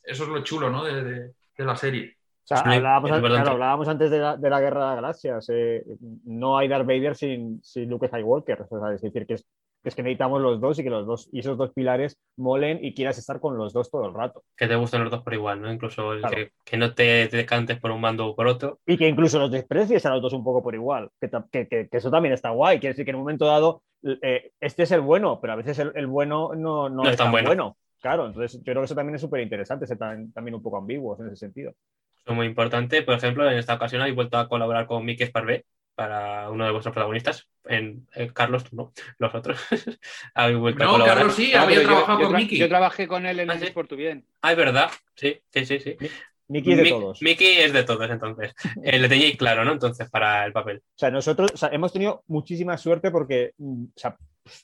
[0.03, 0.83] eso es lo chulo, ¿no?
[0.83, 2.15] de, de- de la serie.
[2.43, 5.49] O sea, hablábamos, claro, hablábamos antes de la, de la Guerra de las Galaxias.
[5.49, 5.83] eh,
[6.25, 8.65] no hay Darth Vader sin, sin Luke Skywalker.
[8.69, 9.45] O sea, es decir, que es,
[9.81, 12.79] que es que necesitamos los dos y que los dos y esos dos pilares molen
[12.83, 14.43] y quieras estar con los dos todo el rato.
[14.57, 15.71] Que te gusten los dos por igual, ¿no?
[15.71, 16.35] Incluso el Claro.
[16.35, 18.79] que, que no te, te decantes por un bando o por otro.
[18.85, 21.09] Y que incluso los desprecies a los dos un poco por igual.
[21.19, 22.79] Que, que- eso también está guay.
[22.79, 23.81] Quiere decir que en un momento dado
[24.21, 27.31] eh, este es el bueno, pero a veces el, el bueno no, no es tan
[27.31, 27.77] bueno.
[28.01, 30.77] Claro, entonces yo creo que eso también es súper interesante, ser tan- también un poco
[30.77, 31.71] ambiguos en ese sentido.
[31.71, 33.01] Eso es muy importante.
[33.01, 35.65] Por ejemplo, en esta ocasión habéis vuelto a colaborar con Miki Sparvé
[35.99, 37.47] para uno de vuestros protagonistas.
[37.65, 39.59] En, en Carlos, tú no, los otros.
[40.33, 41.17] habéis vuelto a No, colaborar.
[41.17, 42.57] Carlos sí, Ah, había yo- trabajado yo, con tra- Miki.
[42.57, 43.65] Yo trabajé con él en ¿Ah, el sí?
[43.67, 44.25] Es por tu bien.
[44.41, 44.89] Ah, es verdad.
[45.15, 45.97] Sí, sí, sí, sí.
[46.47, 47.21] Miki es de Mi- todos.
[47.21, 48.53] Miki es de todos, entonces.
[48.83, 49.73] Eh, le teníais claro, ¿no?
[49.73, 50.77] Entonces, para el papel.
[50.77, 54.17] O sea, nosotros o sea, hemos tenido muchísima suerte porque mm, o sea,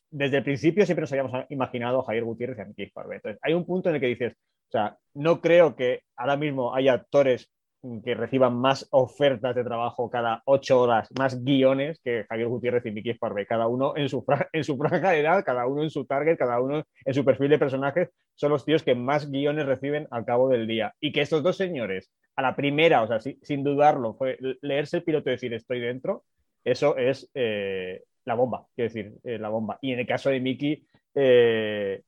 [0.09, 3.17] desde el principio siempre nos habíamos imaginado a Javier Gutiérrez y a Miki Farbe.
[3.17, 4.33] Entonces, hay un punto en el que dices,
[4.67, 7.51] o sea, no creo que ahora mismo haya actores
[8.03, 12.91] que reciban más ofertas de trabajo cada ocho horas, más guiones que Javier Gutiérrez y
[12.91, 13.45] Miki Farbe.
[13.45, 16.59] Cada uno en su, en su franja de edad, cada uno en su target, cada
[16.61, 20.49] uno en su perfil de personajes, son los tíos que más guiones reciben al cabo
[20.49, 20.93] del día.
[20.99, 24.97] Y que estos dos señores, a la primera, o sea, si- sin dudarlo, fue leerse
[24.97, 26.23] el piloto y decir estoy dentro,
[26.63, 29.77] eso es eh, la bomba, quiero decir, eh, la bomba.
[29.81, 32.01] Y en el caso de Mickey, eh,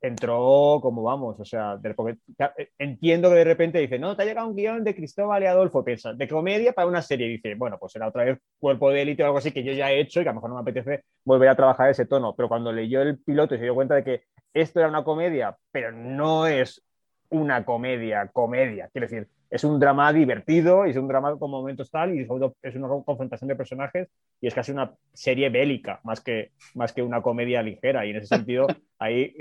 [0.00, 2.18] entró como vamos, o sea, de- porque,
[2.58, 5.46] eh, entiendo que de repente dice, no, te ha llegado un guion de Cristóbal y
[5.46, 9.02] Adolfo, piensa, de comedia para una serie, dice, bueno, pues será otra vez cuerpo de
[9.02, 10.56] élite o algo así que yo ya he hecho y que a lo mejor no
[10.56, 13.74] me apetece volver a trabajar ese tono, pero cuando leyó el piloto y se dio
[13.74, 14.22] cuenta de que
[14.54, 16.82] esto era una comedia, pero no es
[17.30, 21.90] una comedia, comedia, quiero decir, es un drama divertido y es un drama con momentos
[21.90, 22.20] tal y
[22.62, 24.08] es una confrontación de personajes
[24.40, 28.16] y es casi una serie bélica más que, más que una comedia ligera y en
[28.16, 29.34] ese sentido ahí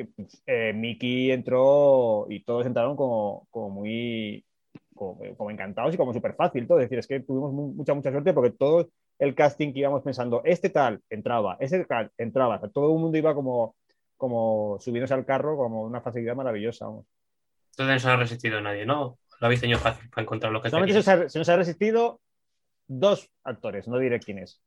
[0.46, 4.46] eh, Mickey entró y todos entraron como, como muy
[4.94, 7.94] como, como encantados y como súper fácil todo, es decir, es que tuvimos mu- mucha
[7.94, 8.90] mucha suerte porque todo
[9.20, 13.00] el casting que íbamos pensando, este tal entraba, ese tal entraba, o sea, todo el
[13.00, 13.76] mundo iba como,
[14.18, 16.88] como subiéndose al carro como una facilidad maravillosa.
[17.78, 19.20] Entonces no ha resistido nadie, ¿no?
[19.40, 21.56] Lo habéis tenido fácil para encontrar lo que Solamente se nos, ha, se nos ha
[21.58, 22.22] resistido
[22.88, 24.62] dos actores, no diré quiénes.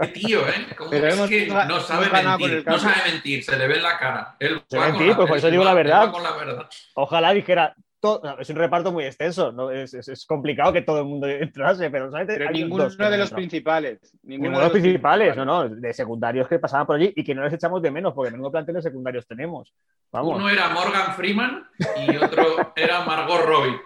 [0.00, 0.66] Qué tío, ¿eh?
[0.76, 2.64] ¿Cómo Pero es hemos- que no sabe mentir?
[2.66, 4.36] No sabe mentir, se le ve en la cara.
[4.38, 6.06] Él Se va mentir, con la- pues por eso digo va- la él verdad.
[6.06, 6.68] va con la verdad.
[6.94, 9.70] Ojalá dijera, to- no, es un reparto muy extenso, ¿no?
[9.70, 12.96] es, es- es complicado que todo el mundo entrase, pero solamente Pero hay ninguno de
[13.10, 14.00] no los principales.
[14.24, 17.42] Ninguno de los principales, no, no, de secundarios que pasaban por allí y que no
[17.44, 19.72] les echamos de menos, porque menudo plantel de secundarios tenemos.
[20.10, 20.36] Vamos.
[20.36, 21.64] Uno era Morgan Freeman
[22.06, 23.80] y otro era Margot Robbie.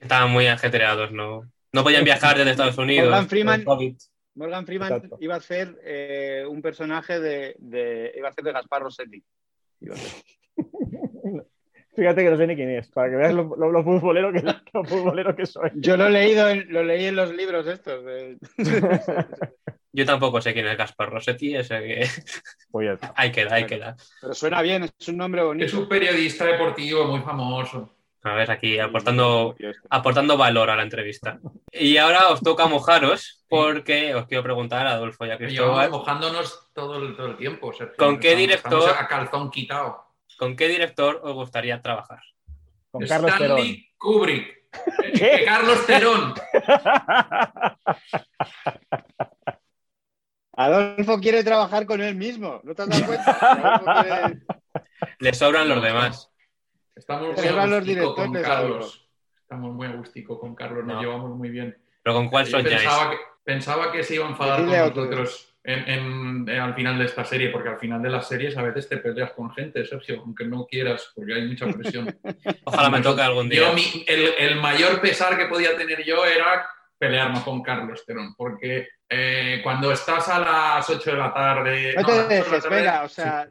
[0.00, 1.42] Estaban muy ajetreados, ¿no?
[1.72, 3.10] No podían viajar desde Estados Unidos.
[3.10, 3.96] Morgan Freeman- por COVID.
[4.36, 5.18] Morgan Freeman Exacto.
[5.20, 9.22] iba a hacer eh, un personaje de, de- iba a hacer de Gaspar Rossetti.
[9.80, 10.12] Iba a ser.
[11.98, 14.40] Fíjate que no sé ni quién es, para que veas lo, lo- lo futbolero, que,
[14.72, 15.70] lo futbolero que soy.
[15.74, 18.04] Yo lo he leído, en- lo leí en los libros estos.
[18.04, 18.38] de-
[19.92, 22.06] Yo tampoco sé quién es Gaspar Rossetti, ese que
[22.70, 23.12] Pues ya está.
[23.16, 23.96] ahí queda, ahí queda.
[24.20, 25.78] Pero suena bien, es un nombre Es bonito.
[25.80, 27.94] un periodista deportivo muy famoso.
[28.22, 29.56] A ver, aquí aportando,
[29.90, 31.40] aportando valor a la entrevista.
[31.72, 36.98] Y ahora os toca mojaros, porque os quiero preguntar, Adolfo y a Llevamos mojándonos todo
[36.98, 37.72] el, todo el tiempo.
[37.72, 37.94] Sergio.
[37.96, 38.80] ¿Con qué director?
[38.80, 40.07] estamos a calzón quitado.
[40.38, 42.20] ¿Con qué director os gustaría trabajar?
[42.90, 44.56] Con Carlos Stanley Kubrick.
[45.02, 45.30] Eh, ¿Qué?
[45.38, 46.34] que Carlos Terón.
[50.56, 54.02] Adolfo quiere trabajar con él mismo, ¿no te has dado cuenta?
[54.02, 54.40] Quiere-
[55.20, 56.30] Le sobran los demás.
[56.96, 59.08] Estamos muy a los gustico con directores, Carlos.
[59.40, 61.02] Estamos muy a gustico con Carlos, nos No.
[61.02, 61.78] llevamos muy bien.
[62.02, 62.74] ¿Pero con cuál Yo soñáis?
[62.82, 65.04] pensaba que, pensaba que se iba a enfadar con otro.
[65.04, 68.56] nosotros en- en- en- al final de esta serie, porque al final de las series
[68.56, 72.06] a veces te peleas con gente, Sergio, aunque no quieras, porque hay mucha presión.
[72.64, 73.60] Ojalá me toque algún día.
[73.68, 78.34] Yo, mi- el, el mayor pesar que podía tener yo era pelearme con Carlos Terón,
[78.34, 81.94] porque eh, cuando estás a las 8 de la tarde...
[81.96, 83.48] No no, te de dejes, tarde, venga, o sea,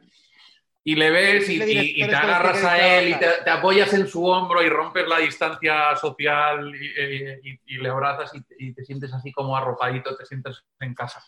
[0.84, 4.68] y le ves y, te agarras a él y te, apoyas en su hombro y
[4.68, 9.30] rompes la distancia social y, y- y- y le abrazas y, y te sientes así
[9.32, 11.22] como arropadito, te sientes en casa.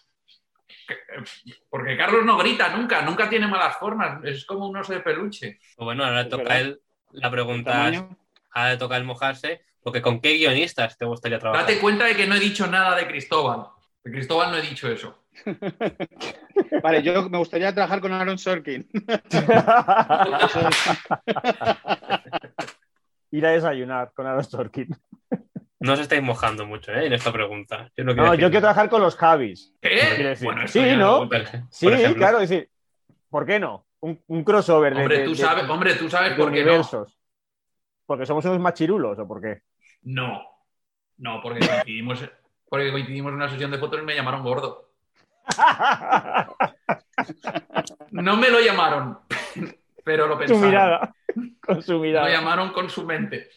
[0.88, 5.00] Eh, Porque Carlos no grita nunca, nunca tiene malas formas, es como un oso de
[5.00, 5.58] peluche.
[5.76, 6.80] Pues bueno, ahora toca él,
[7.12, 8.02] la pregunta es,
[8.52, 11.66] ahora le toca el mojarse, porque ¿con qué guionistas te gustaría trabajar?
[11.66, 13.66] Date cuenta de que no he dicho nada de Cristóbal.
[14.02, 15.24] De Cristóbal no he dicho eso.
[16.82, 18.88] Vale, yo me gustaría trabajar con Aaron Sorkin.
[23.32, 24.88] Ir a desayunar con Aaron Sorkin.
[25.80, 27.06] No os estáis mojando mucho ¿eh?
[27.06, 27.90] en esta pregunta.
[27.96, 29.74] Yo no quiero No, decir yo quiero trabajar con los Javis.
[29.80, 30.44] Decir?
[30.44, 31.28] Bueno, Sí, ¿no?
[31.70, 32.16] Sí, ejemplo.
[32.18, 32.68] claro, es decir,
[33.30, 33.86] ¿por qué no?
[34.00, 36.58] Un, un crossover de, Hombre, de- tú de- sabes, hombre, tú sabes de por qué
[36.60, 36.66] no.
[36.70, 37.16] universos.
[38.06, 39.62] ¿Porque somos unos machirulos o por qué?
[40.02, 40.42] No,
[41.18, 42.24] no, porque coincidimos,
[42.68, 44.90] porque coincidimos en una sesión de fotos y me llamaron gordo.
[48.10, 49.18] No me lo llamaron,
[50.04, 50.64] pero lo su pensaron.
[50.68, 51.14] mirada.
[51.64, 52.28] Con su Lo mirada.
[52.30, 53.48] llamaron con su mente.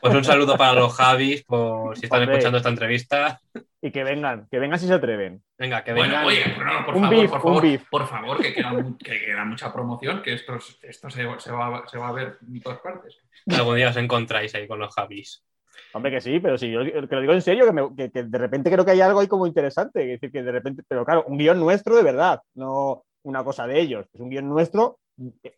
[0.00, 2.34] Pues un saludo para los Javis, por si están Hombre.
[2.36, 3.40] escuchando esta entrevista.
[3.80, 5.42] y que vengan, que vengan si se atreven.
[5.58, 6.26] Venga, que Bueno, vengan.
[6.26, 7.84] oye, pero no, por Un favor, beef, por un favor, beef.
[7.90, 11.50] por favor, que queda, mu- que queda mucha promoción, que esto, es- esto se, se
[11.52, 13.18] va, se va a ver en todas partes.
[13.56, 15.44] Algún día os encontráis ahí con los Javis.
[15.94, 18.22] Hombre, que sí, pero sí, yo que lo digo en serio, que, me- que- que
[18.24, 20.00] de repente creo que hay algo ahí como interesante.
[20.02, 23.66] Es decir, que de repente, pero claro, un guion nuestro de verdad, no una cosa
[23.66, 24.06] de ellos.
[24.12, 24.98] Es un guion nuestro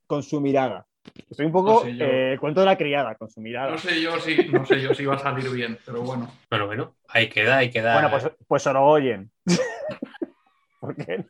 [0.07, 0.87] con su mirada.
[1.31, 3.73] Estoy un poco No sé eh, cuento de la criada, con su mirada.
[3.73, 6.31] No sé yo si, no sé yo si va a salir bien, pero bueno.
[6.51, 7.95] Bueno, bueno, ahí queda, ahí queda.
[7.95, 9.31] Bueno, pues, pues Sorogoyen.
[10.81, 11.25] ¿Por qué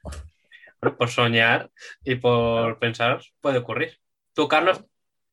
[0.83, 0.97] no?
[0.97, 1.71] Por soñar
[2.05, 3.99] y por pensar puede ocurrir.
[4.35, 4.85] Tú, Carlos,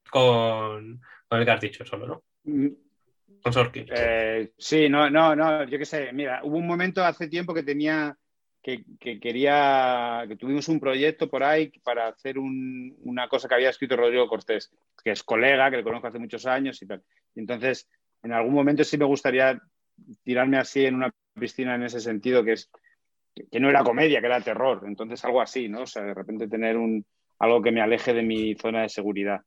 [0.10, 2.24] con, con el que has dicho solo, ¿no?
[2.44, 2.68] Mm,
[3.44, 3.88] Con Sorkin.
[3.90, 7.64] Eh, sí, no, no, no, yo qué sé, mira, hubo un momento hace tiempo que
[7.64, 8.16] tenía,
[8.62, 13.56] que, que quería, que tuvimos un proyecto por ahí para hacer un- una cosa que
[13.56, 14.72] había escrito Rodrigo Cortés,
[15.04, 17.02] que es colega, que le conozco hace muchos años y tal.
[17.36, 17.90] Entonces,
[18.24, 19.60] en algún momento sí me gustaría
[20.24, 22.70] tirarme así en una piscina en ese sentido, que es
[23.50, 24.84] que, no era comedia, que era terror.
[24.86, 25.82] Entonces, algo así, ¿no?
[25.84, 27.06] O sea, de repente tener un,
[27.40, 29.42] algo que me aleje de mi zona de seguridad.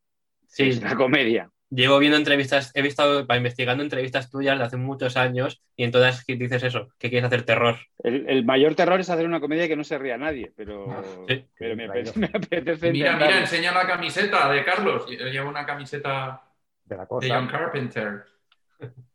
[0.47, 1.51] Sí, Es una comedia.
[1.75, 5.91] Llevo viendo entrevistas, he visto, para investigando entrevistas tuyas de hace muchos años y en
[5.91, 7.77] todas dices eso, que quieres hacer terror.
[8.03, 11.45] El, el mayor terror es hacer una comedia que no se ría nadie, pero, Sí.
[11.59, 15.07] pero me, apetece, me apetece Mira, mira, enseña la camiseta de Carlos.
[15.09, 16.43] Lleva una camiseta
[16.85, 17.29] De la de.
[17.31, 18.25] John Carpenter.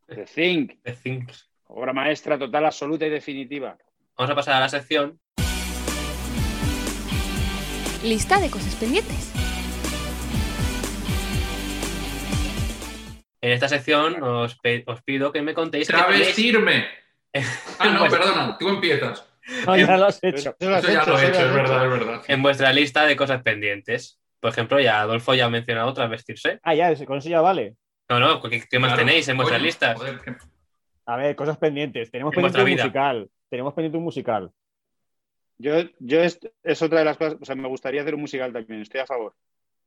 [0.07, 1.49] The Thing, The Things.
[1.67, 3.77] obra maestra total, absoluta y definitiva.
[4.17, 5.19] Vamos a pasar a la sección.
[8.03, 9.31] Lista de cosas pendientes.
[13.41, 16.87] En esta sección os, os pido que me contéis Travestirme.
[17.79, 19.25] Ah, no, Pues- perdona, tú empiezas.
[19.65, 20.55] No, ya lo has hecho.
[20.59, 22.21] Eso lo has Eso ya hecho, lo he hecho, es verdad, es verdad.
[22.27, 24.19] en vuestra lista de cosas pendientes.
[24.39, 26.59] Por ejemplo, ya Adolfo ya ha mencionado travestirse.
[26.63, 27.75] Ah, ya, ese- con eso ya vale.
[28.09, 29.05] No, no, ¿qué, qué más Claro.
[29.07, 29.97] tenéis en vuestras Coño, listas?
[29.97, 30.35] joder, que-
[31.05, 32.11] A ver, cosas pendientes.
[32.11, 33.29] Tenemos En pendiente un musical.
[33.49, 34.51] Tenemos pendiente un musical.
[35.57, 38.53] Yo, yo es, es otra de las cosas, o sea, me gustaría hacer un musical
[38.53, 39.35] también, estoy a favor.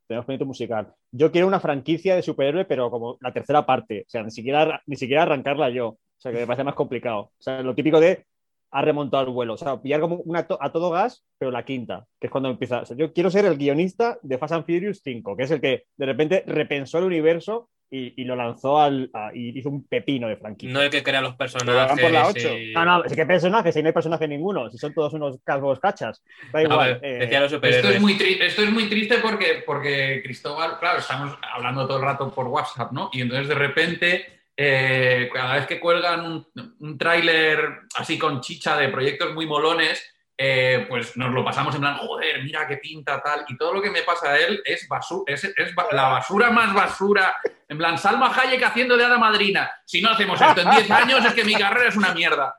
[0.07, 0.93] Tenemos pendiente musical.
[1.11, 4.03] Yo quiero una franquicia de superhéroe, pero como la tercera parte.
[4.07, 5.87] O sea, ni siquiera, ni siquiera arrancarla yo.
[5.89, 7.31] O sea, que me parece más complicado.
[7.37, 8.25] O sea, lo típico de
[8.71, 9.53] ha remontado el vuelo.
[9.53, 12.81] O sea, pillar como una a todo gas, pero la quinta, que es cuando empieza.
[12.81, 15.61] O sea, yo quiero ser el guionista de Fast and Furious 5, que es el
[15.61, 19.85] que de repente repensó el universo y, y lo lanzó al, a- y hizo un
[19.87, 20.73] pepino de franquicia.
[20.73, 22.01] No el que crea los personajes.
[22.01, 22.23] por la
[22.57, 25.79] y- No, no, que personajes, si no hay personaje ninguno, si son todos unos calvos
[25.79, 26.23] cachas.
[26.51, 26.99] Da A igual.
[26.99, 30.97] ver, eh, decía los Esto es, muy esto es muy triste porque, porque Cristóbal, claro,
[30.99, 33.11] estamos hablando todo el rato por WhatsApp, ¿no?
[33.13, 34.25] Y entonces de repente,
[34.57, 36.47] eh, cada vez que cuelgan un,
[36.79, 37.59] un tráiler
[37.95, 42.43] así con chicha de proyectos muy molones, eh, pues nos lo pasamos en plan, joder,
[42.43, 43.45] mira qué pinta tal.
[43.47, 46.49] Y todo lo que me pasa a él es, basu- es, es ba- la basura
[46.49, 47.35] más basura.
[47.69, 49.71] En plan, Salma Hayek haciendo de hada madrina.
[49.85, 52.55] Si no hacemos esto en 10 años es que mi carrera es una mierda.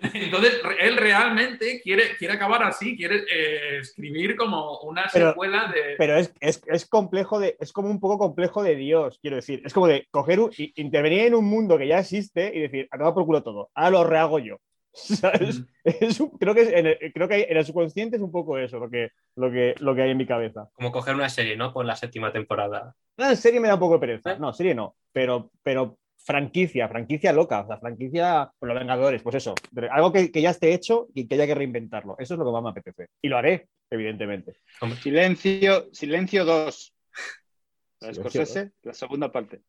[0.00, 5.96] Entonces, él realmente quiere, quiere acabar así, quiere eh, escribir como una Pero- secuela de...
[5.98, 9.60] Pero es, es, es complejo de, es como un poco complejo de Dios, quiero decir.
[9.64, 13.12] Es como de coger un, intervenir en un mundo que ya existe y decir, acaba
[13.12, 14.58] por culo todo, ahora lo rehago yo.
[14.98, 15.62] ¿Sabes?
[15.84, 18.58] Es un- creo que, es en el, creo que en el subconsciente es un poco
[18.58, 20.68] eso lo que, lo que, lo que hay en mi cabeza.
[20.74, 21.72] Como coger una serie, ¿no?
[21.72, 22.94] Por la séptima temporada.
[23.16, 24.32] No, en serie me da un poco de pereza.
[24.32, 24.36] ¿Eh?
[24.38, 24.96] No, serie no.
[25.12, 27.60] Pero, pero franquicia, franquicia loca.
[27.60, 29.54] O sea, franquicia por los Vengadores, pues eso.
[29.90, 32.16] Algo que, que ya esté hecho y que haya que reinventarlo.
[32.18, 33.08] Eso es lo que más me apetece.
[33.22, 34.56] Y lo haré, evidentemente.
[35.00, 36.94] Silencio, Silencio 2.
[38.00, 39.62] La Scorsese, la segunda parte.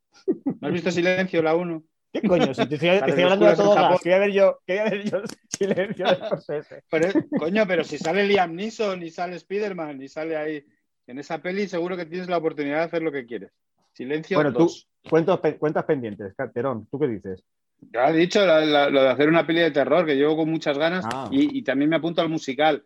[0.61, 1.83] ¿No has visto Silencio, la 1?
[2.11, 2.53] ¿Qué coño?
[2.53, 4.01] Si te estoy, hablando de todo gas.
[4.01, 6.83] Quería ver yo, quería ver yo silencio de Scorsese.
[6.89, 10.65] Pero, coño, pero si sale Liam Neeson y sale Spider-Man y sale ahí.
[11.07, 13.51] En esa peli seguro que tienes la oportunidad de hacer lo que quieres.
[13.93, 14.87] Silencio Bueno, tú- 2.
[15.09, 16.87] Cuentos, pe- cuentas pendientes, Carterón.
[16.91, 17.43] ¿Tú qué dices?
[17.93, 20.49] Ya he dicho la- la- lo de hacer una peli de terror, que llevo con
[20.51, 21.27] muchas ganas, Ah.
[21.31, 22.85] y, y también me apunto al musical.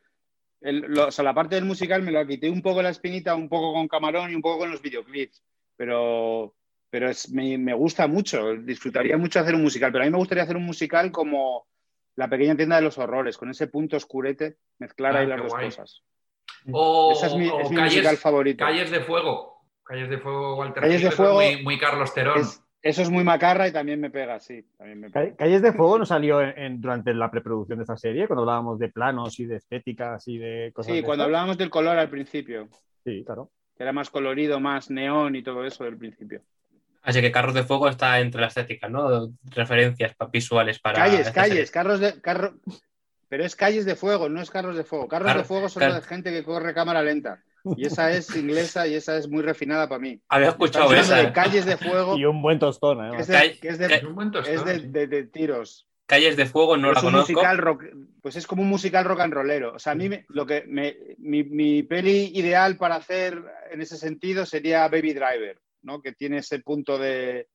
[0.61, 3.35] El- lo- o sea, la parte del musical me lo quité un poco la espinita,
[3.35, 5.43] un poco con Camarón y un poco con los videoclips.
[5.75, 6.53] Pero,
[6.93, 10.19] pero es- me, me gusta mucho, disfrutaría mucho hacer un musical, pero a mí me
[10.19, 11.65] gustaría hacer un musical como
[12.15, 15.49] La pequeña tienda de los horrores, con ese punto oscurete, mezclar Ah, ahí las dos
[15.49, 15.65] guay.
[15.65, 16.03] cosas.
[16.71, 18.63] O, Ese es mi, o es mi calles, musical favorito.
[18.63, 19.65] Calles de Fuego.
[19.83, 22.39] Calles de Fuego, Walter Calles de Fuego muy, muy Carlos Terón.
[22.39, 24.63] Es- eso es muy macarra y también me pega, sí.
[24.77, 25.29] También me pega.
[25.31, 28.43] Ca- Calles de Fuego no salió en- en- durante la preproducción de esta serie, cuando
[28.43, 30.91] hablábamos de planos y de estéticas y de cosas.
[30.91, 31.25] Sí, de cuando estas?
[31.29, 32.67] hablábamos del color al principio,
[33.03, 33.49] Sí, claro.
[33.75, 36.41] que era más colorido, más neón y todo eso del principio.
[37.03, 39.29] Así que Carros de Fuego está entre la estética, ¿no?
[39.51, 40.95] Referencias visuales para.
[40.99, 41.71] calles, calles, serie.
[41.71, 42.21] carros de.
[42.21, 42.55] Carro...
[43.29, 45.07] Pero es calles de fuego, no es carros de fuego.
[45.07, 47.41] Carros Car- de fuego son car- gente que corre cámara lenta.
[47.77, 50.21] Y esa es inglesa y esa es muy refinada para mí.
[50.29, 51.15] Había escuchado esa.
[51.17, 51.33] de ¿eh?
[51.33, 53.21] calles de fuego, Y un buen tostón, además.
[53.21, 54.87] es de, Calle- que es de- calle- Es un buen tostón, es de- sí.
[54.87, 55.87] de- de tiros.
[56.05, 57.31] Calles de Fuego no es la un conozco.
[57.31, 57.83] musical rock,
[58.21, 59.73] pues es como un musical rock and rollero.
[59.73, 63.41] O sea, a mí me- lo que me- mi, mi peli ideal para hacer
[63.71, 66.01] en ese sentido sería Baby Driver, ¿no?
[66.01, 67.47] Que tiene ese punto de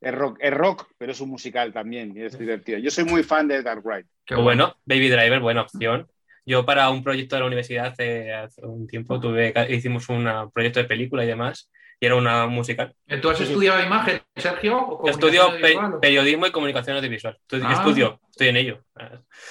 [0.00, 2.78] es rock, es rock, pero es un musical también y es divertido.
[2.78, 4.06] Yo soy muy fan de Dark Ride.
[4.24, 6.06] Qué bueno, Baby Driver, buena opción.
[6.46, 10.78] Yo para un proyecto de la universidad hace, hace un tiempo tuve, hicimos un proyecto
[10.80, 11.70] de película y demás,
[12.00, 12.94] y era una musical.
[13.20, 14.78] ¿Tú has estudiado imagen, Sergio?
[14.78, 17.36] o estudio pe- o- periodismo y comunicación audiovisual.
[17.42, 17.72] Estudio, Ah.
[17.72, 18.84] estudio, estoy en ello.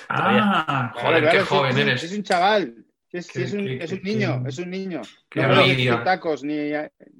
[0.09, 2.03] Ah, joder, Claro, qué joven es eres.
[2.03, 2.75] Es un chaval.
[3.11, 5.01] Es, un, qué- es un niño, qué- es un niño.
[5.29, 6.73] qué no vestir tacos ni, ni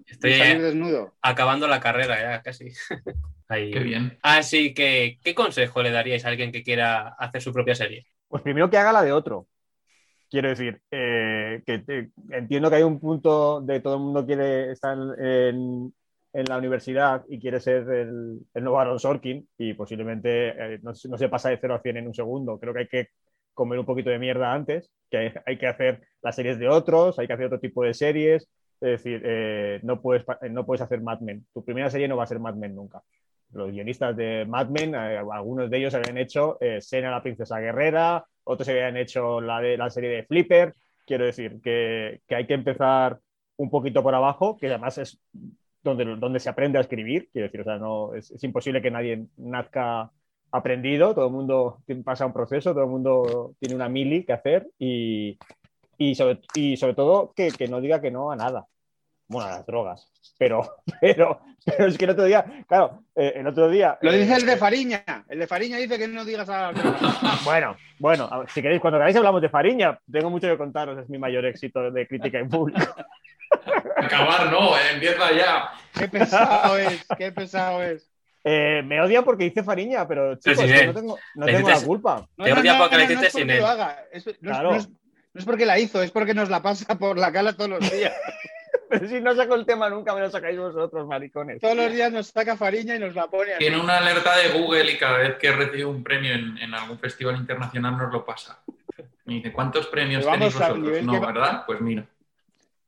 [0.06, 1.16] Estoy salir eh, desnudo.
[1.22, 2.72] acabando la carrera ya, casi.
[3.50, 3.72] Ahí.
[3.72, 4.18] Qué bien.
[4.22, 8.06] Así que, ¿qué consejo le daríais a alguien que quiera hacer su propia serie?
[8.28, 9.48] Pues primero que haga la de otro.
[10.30, 14.74] Quiero decir, eh, que te- entiendo que hay un punto de todo el mundo quiere
[14.74, 15.94] estar en,
[16.34, 20.94] en la universidad y quiere ser el, el nuevo Aaron Sorkin y posiblemente eh, no,
[20.94, 22.60] se- no se pasa de 0 a 100 en un segundo.
[22.60, 23.10] Creo que hay que
[23.58, 27.26] comer un poquito de mierda antes, que hay, que hacer las series de otros, hay
[27.26, 28.48] que hacer otro tipo de series.
[28.80, 31.44] Es decir, eh, no, puedes, no puedes hacer Mad Men.
[31.52, 33.02] Tu primera serie no va a ser Mad Men nunca.
[33.52, 37.60] Los guionistas de Mad Men, eh, algunos de ellos habían hecho eh, Sena la princesa
[37.60, 40.76] guerrera, otros habían hecho la, de, la serie de Flipper.
[41.08, 43.18] Quiero decir que, que hay que empezar
[43.56, 45.20] un poquito por abajo, que además es
[45.84, 47.30] donde, donde se aprende a escribir.
[47.34, 50.12] Quiero decir, o sea, no, es imposible que nadie nazca
[50.52, 54.70] aprendido, todo el mundo pasa un proceso, todo el mundo tiene una mili que hacer
[54.80, 55.38] y,
[55.98, 58.66] y, sobre, y sobre todo que, que no diga que no a nada.
[59.28, 60.10] Bueno, a las drogas.
[60.38, 63.98] Pero, pero, pero es que el otro día, claro, eh, el otro día.
[64.02, 65.04] Lo eh, dice el de Fariña.
[65.28, 66.72] El de Fariña dice que no digas a
[67.44, 71.10] Bueno, bueno, ver, si queréis, cuando queráis hablamos de Fariña, tengo mucho que contaros, es
[71.10, 72.96] mi mayor éxito de crítica en público.
[73.98, 75.72] Acabar no, eh, empieza ya.
[75.94, 78.10] Qué pesado es, qué pesado es.
[78.48, 82.28] Eh, me odian porque hice Fariña, pero chicos, no tengo, no la culpa.
[82.38, 82.74] No, Te odia
[83.04, 83.66] hiciste es porque sin lo él.
[83.66, 84.06] haga.
[84.12, 84.70] Es- no, es- Claro.
[84.72, 87.54] no es, no es porque la hizo, es porque nos la pasa por la cara
[87.54, 88.14] todos los días.
[88.90, 91.60] Pero si no saco el tema nunca, me lo sacáis vosotros, maricones.
[91.60, 93.56] Todos los días nos saca Fariña y nos la pone.
[93.58, 96.98] Tiene una alerta de Google y cada vez que recibe un premio en, en algún
[96.98, 98.60] festival internacional nos lo pasa.
[99.26, 101.04] Me dice, ¿cuántos premios tenéis vosotros?
[101.04, 101.64] No, que- ¿verdad?
[101.66, 102.06] Pues mira.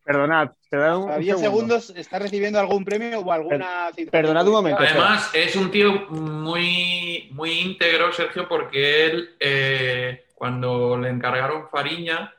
[0.09, 1.79] Perdonad, te da un, A un 10 segundo.
[1.79, 4.09] segundos está recibiendo algún premio o alguna cita.
[4.09, 4.81] perdonad un momento.
[4.81, 12.33] Además, es un tío muy, muy íntegro, Sergio, porque él, eh, cuando le encargaron Fariña,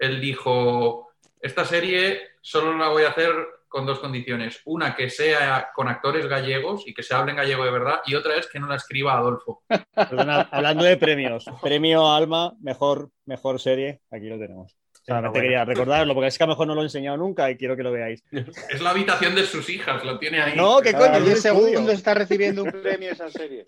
[0.00, 3.30] él dijo, esta serie solo la voy a hacer
[3.68, 4.60] con dos condiciones.
[4.64, 8.16] Una, que sea con actores gallegos y que se hable en gallego de verdad, y
[8.16, 9.62] otra es que no la escriba Adolfo.
[9.94, 14.76] Perdonad, hablando de premios, premio Alma, mejor, mejor serie, aquí lo tenemos.
[15.04, 15.42] Solamente Enhorabuena.
[15.42, 17.76] quería recordarlo, porque es que a lo mejor no lo he enseñado nunca y quiero
[17.76, 18.24] que lo veáis.
[18.70, 20.56] Es la habitación de sus hijas, lo tiene ahí.
[20.56, 21.04] No, ¿qué coño?
[21.06, 21.64] Cada es un 10 estudio.
[21.70, 23.66] segundos está recibiendo un premio esa serie.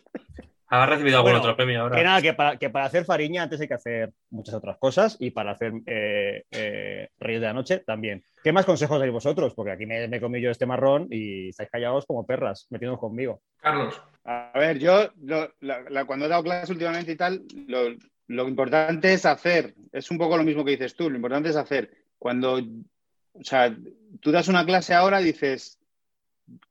[0.69, 1.97] ¿Has recibido algún Bueno, otro premio ahora?
[1.97, 5.17] Que nada, que para, que para hacer Fariña antes hay que hacer muchas otras cosas
[5.21, 8.25] y para hacer eh, eh, Reyes de la Noche también.
[8.43, 9.55] ¿Qué más consejos dais vosotros?
[9.55, 13.01] Porque aquí me, me he comido yo este marrón y estáis callados como perras, metiéndonos
[13.01, 13.43] conmigo.
[13.61, 17.91] Carlos, A ver, yo lo- la- la- cuando he dado clases últimamente y tal, lo,
[18.29, 19.75] lo importante es hacer.
[19.93, 21.11] Es un poco lo mismo que dices tú.
[21.11, 21.91] Lo importante es hacer.
[22.19, 23.77] Cuando, o sea,
[24.21, 25.79] tú das una clase ahora dices,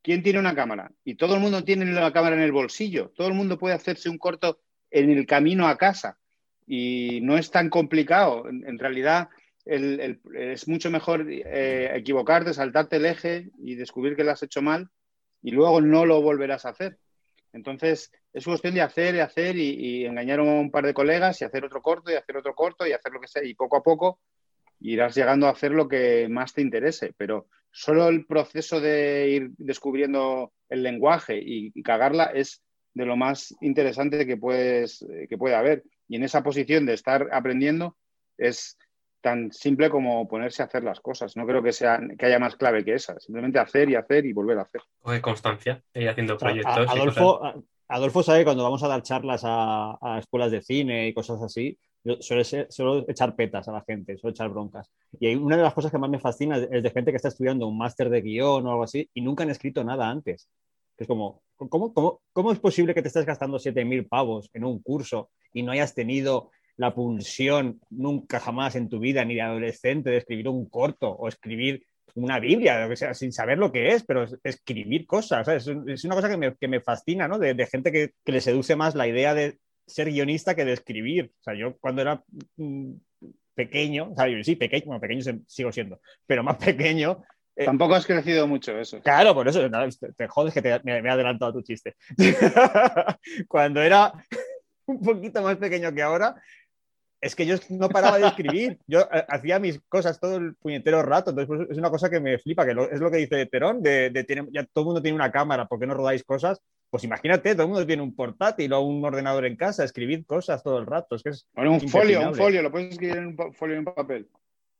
[0.01, 0.91] ¿quién tiene una cámara?
[1.03, 3.11] Y todo el mundo tiene la cámara en el bolsillo.
[3.15, 6.17] Todo el mundo puede hacerse un corto en el camino a casa.
[6.65, 8.47] Y no es tan complicado.
[8.47, 9.29] En, realidad,
[9.65, 14.89] es mucho mejor eh, equivocarte, saltarte el eje y descubrir que lo has hecho mal
[15.43, 16.97] y luego no lo volverás a hacer.
[17.53, 21.45] Entonces, es cuestión de hacer y hacer y, engañar a un par de colegas y
[21.45, 23.43] hacer otro corto y hacer otro corto y hacer lo que sea.
[23.43, 24.19] Y poco a poco
[24.79, 27.13] irás llegando a hacer lo que más te interese.
[27.15, 33.15] Pero solo el proceso de ir descubriendo el lenguaje y, y cagarla es de lo
[33.15, 35.83] más interesante que, puedes, eh, que puede haber.
[36.07, 37.97] Y en esa posición de estar aprendiendo
[38.37, 38.77] es
[39.23, 41.35] tan simple como ponerse a hacer las cosas.
[41.37, 43.17] No creo que, sea, que haya más clave que esa.
[43.19, 44.81] Simplemente hacer y hacer y volver a hacer.
[45.01, 46.77] Coge constancia y haciendo O sea, proyectos.
[46.77, 46.99] a- y cosas.
[46.99, 51.13] Adolfo, Adolfo sabe que cuando vamos a dar charlas a, a escuelas de cine y
[51.13, 54.91] cosas así, yo suelo, ser- suelo echar petas a la gente, suelo echar broncas.
[55.19, 57.29] Y hay una de las cosas que más me fascina es de gente que está
[57.29, 60.49] estudiando un máster de guion o algo así y nunca han escrito nada antes.
[60.97, 64.65] Que es como, ¿cómo, cómo, cómo es posible que te estés gastando 7.000 pavos en
[64.65, 69.41] un curso y no hayas tenido la pulsión nunca jamás en tu vida, ni de
[69.41, 73.71] adolescente, de escribir un corto o escribir una Biblia, lo que sea, sin saber lo
[73.71, 75.45] que es, pero es- escribir cosas.
[75.45, 75.67] ¿sabes?
[75.87, 77.39] Es, una cosa que me, que me fascina, ¿no?
[77.39, 79.57] De, de gente que, que le seduce más la idea de
[79.87, 81.31] ser guionista que de escribir.
[81.39, 82.23] O sea, yo cuando era
[82.57, 82.91] mm,
[83.55, 87.23] pequeño, o sea, yo sí, pequeño, bueno, pequeño sigo siendo, pero más pequeño.
[87.55, 88.99] eh, Tampoco has crecido mucho eso.
[89.01, 89.79] Claro, por eso, no,
[90.15, 91.95] te, jodes que te- me, me he adelantado a tu chiste.
[93.47, 94.13] Cuando era
[94.85, 96.35] un poquito más pequeño que ahora,
[97.23, 98.77] es que yo no paraba de escribir.
[98.87, 101.31] Yo eh, hacía mis cosas todo el puñetero rato.
[101.31, 103.81] Entonces, pues, es una cosa que me flipa, que lo- es lo que dice Terón,
[103.81, 106.61] de, de tiene- ya todo el mundo tiene una cámara, ¿por qué no rodáis cosas?
[106.89, 110.61] Pues imagínate, todo el mundo tiene un portátil o un ordenador en casa, escribid cosas
[110.61, 111.15] todo el rato.
[111.15, 113.79] Es que es Bueno, un folio, un folio, lo puedes escribir en un folio y
[113.79, 114.27] en papel.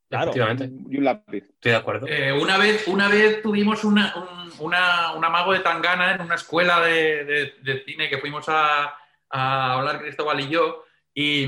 [0.10, 0.26] Claro.
[0.30, 1.44] Efectivamente, Y un lápiz.
[1.44, 2.06] estoy de acuerdo.
[2.08, 6.36] Eh, una, vez, una vez tuvimos una, un, una- un amago de tangana en una
[6.36, 8.94] escuela de, de- de cine que fuimos a,
[9.32, 10.84] a hablar Cristóbal y yo,
[11.14, 11.46] y,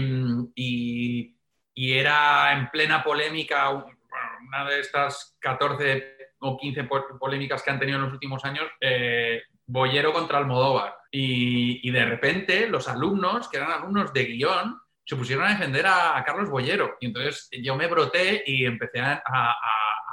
[0.56, 1.36] y-
[1.78, 7.80] y era en plena polémica, una de estas 14 o 15 po- polémicas que han
[7.80, 10.96] tenido en los últimos años, eh, Bollero contra Almodóvar.
[11.12, 15.86] Y, y de repente los alumnos, que eran alumnos de guion, se pusieron a defender
[15.86, 16.96] a, a Carlos Bollero.
[17.02, 19.56] Y entonces yo me broté y empecé a- a-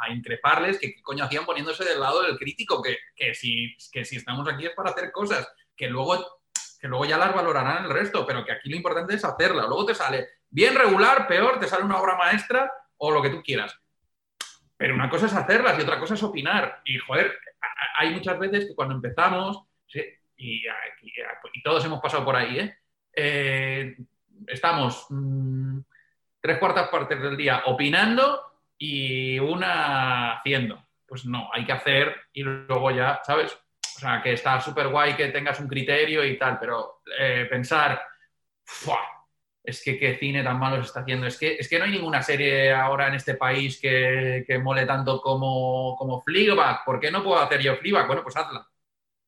[0.05, 4.05] a increparles que qué coño hacían poniéndose del lado del crítico, que, que, si, que
[4.05, 6.42] si estamos aquí es para hacer cosas, que luego,
[6.83, 9.69] que luego ya las valorarán el resto, pero que aquí lo importante es hacerla.
[9.69, 13.41] Luego te sale bien regular, peor, te sale una obra maestra o lo que tú
[13.41, 13.79] quieras.
[14.77, 16.83] Pero una cosa es hacerlas y otra cosa es opinar.
[16.85, 17.39] Y joder,
[17.99, 19.63] hay muchas veces que cuando empezamos,
[20.37, 22.77] y todos hemos pasado por ahí, ¿eh?
[23.15, 23.97] Eh,
[24.49, 25.79] estamos mm,
[26.41, 28.43] tres cuartas partes del día opinando
[28.77, 30.85] y una haciendo.
[31.07, 33.57] Pues no, hay que hacer y luego ya, ¿sabes?
[33.97, 38.03] O sea, que está súper guay que tengas un criterio y tal, pero eh, pensar,
[38.65, 39.13] "Fua,
[39.63, 41.27] es que qué cine tan malo se está haciendo.
[41.27, 45.21] Es que, es que no hay ninguna serie ahora en este país que, mole tanto
[45.21, 46.85] como, como Fleabag.
[46.85, 48.07] ¿Por qué no puedo hacer yo Fleabag?
[48.07, 48.61] Bueno, pues hazla.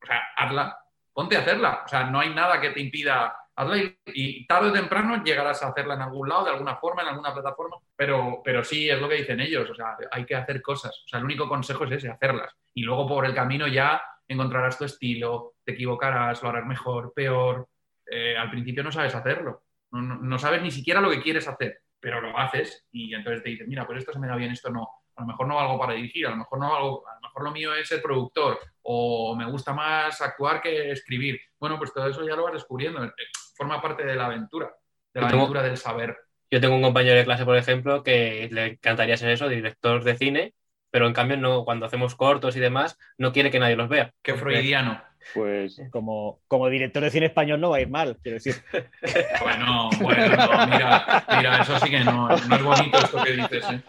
[0.02, 0.78] O sea, hazla.
[1.12, 1.82] Ponte a hacerla.
[1.84, 5.68] O sea, no hay nada que te impida hazla y tarde o temprano llegarás a
[5.68, 7.76] hacerla en algún lado, de alguna forma, en alguna plataforma.
[7.94, 9.70] Pero, pero sí, es lo que dicen ellos.
[9.70, 11.02] O sea, hay que hacer cosas.
[11.04, 12.52] O sea, el único consejo es ese, hacerlas.
[12.74, 17.68] Y luego por el camino ya encontrarás tu estilo, te equivocarás, lo harás mejor, peor.
[18.10, 19.62] Eh, al principio no sabes hacerlo.
[19.92, 23.42] No, no- no sabes ni siquiera lo que quieres hacer, pero lo haces y entonces
[23.42, 24.88] te dicen, mira, pues esto se me da bien, esto no.
[25.16, 27.44] A lo mejor no valgo para dirigir, a lo mejor no valgo, a lo mejor
[27.44, 31.40] lo mío es ser productor o me gusta más actuar que escribir.
[31.58, 33.02] Bueno, pues todo eso ya lo vas descubriendo.
[33.04, 33.10] Eh,
[33.56, 34.74] Forma parte de la aventura,
[35.12, 36.16] de la aventura del saber.
[36.50, 40.16] Yo tengo un compañero de clase, por ejemplo, que le encantaría ser eso, director de
[40.16, 40.54] cine,
[40.95, 44.12] pero en cambio no, cuando hacemos cortos y demás, no quiere que nadie los vea.
[44.22, 45.03] Qué freudiano.
[45.34, 48.55] Pues Como, como director de cine español no va a ir mal, quiero decir.
[49.42, 53.64] Bueno, bueno, no, mira, mira, eso sí que no, no es bonito esto que dices.
[53.72, 53.80] ¿eh?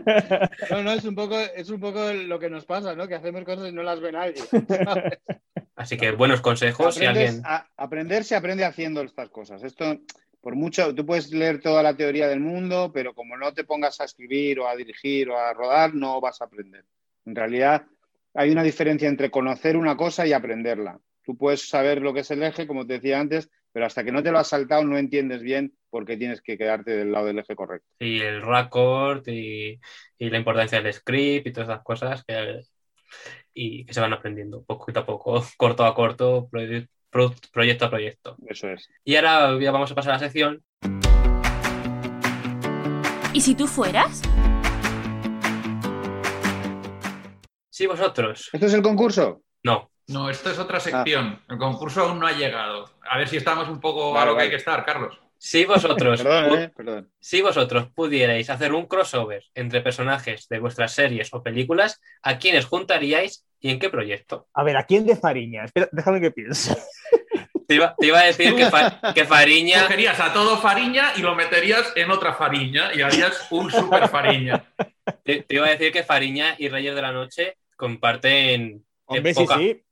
[0.70, 3.06] no, no, es un poco, es un poco lo que nos pasa, ¿no?
[3.06, 4.34] Que hacemos cosas y no las ve nadie.
[5.76, 7.42] Así que buenos consejos, si Aprendes- alguien...
[7.46, 9.62] a- aprender se aprende haciendo estas cosas.
[9.62, 9.98] Esto,
[10.44, 13.98] por mucho, tú puedes leer toda la teoría del mundo, pero como no te pongas
[14.02, 16.84] a escribir o a dirigir o a rodar, no vas a aprender.
[17.24, 17.86] En realidad,
[18.34, 21.00] hay una diferencia entre conocer una cosa y aprenderla.
[21.24, 24.12] Tú puedes saber lo que es el eje, como te decía antes, pero hasta que
[24.12, 27.24] no te lo has saltado no entiendes bien por qué tienes que quedarte del lado
[27.24, 27.88] del eje correcto.
[27.98, 29.80] y el record y,
[30.18, 32.60] la importancia del script y todas esas cosas que,
[33.54, 36.50] y que se van aprendiendo poquito a poco, corto a corto,
[37.14, 38.36] pro- proyecto a proyecto.
[38.48, 38.88] Eso es.
[39.04, 40.62] Y ahora ya vamos a pasar a la sección.
[43.32, 44.20] ¿Y si tú fueras?
[47.70, 49.42] Si vosotros, ¿Esto es el concurso?
[49.62, 51.40] no, No, esto es otra sección.
[51.48, 52.90] El concurso aún no ha llegado.
[53.08, 55.18] A ver si estamos un poco a Vale, lo que hay que estar, Carlos.
[55.46, 56.68] Si vosotros, Perdón, ¿eh?
[56.74, 57.10] Perdón.
[57.20, 62.64] si vosotros pudierais hacer un crossover entre personajes de vuestras series o películas, ¿a quiénes
[62.66, 64.46] juntaríais y en qué proyecto?
[64.54, 65.64] A ver, ¿a quién de Fariña?
[65.64, 66.74] Espera, déjame que piense.
[67.66, 71.22] Te iba, te iba a decir que, Fa- que Fariña Cogerías a todo Fariña y
[71.22, 74.62] lo meterías en otra Fariña y harías un super Fariña.
[75.24, 79.40] te, te iba a decir que Fariña y Reyes de la Noche comparten Hombre, sí,
[79.42, 79.56] época.
[79.58, 79.82] sí,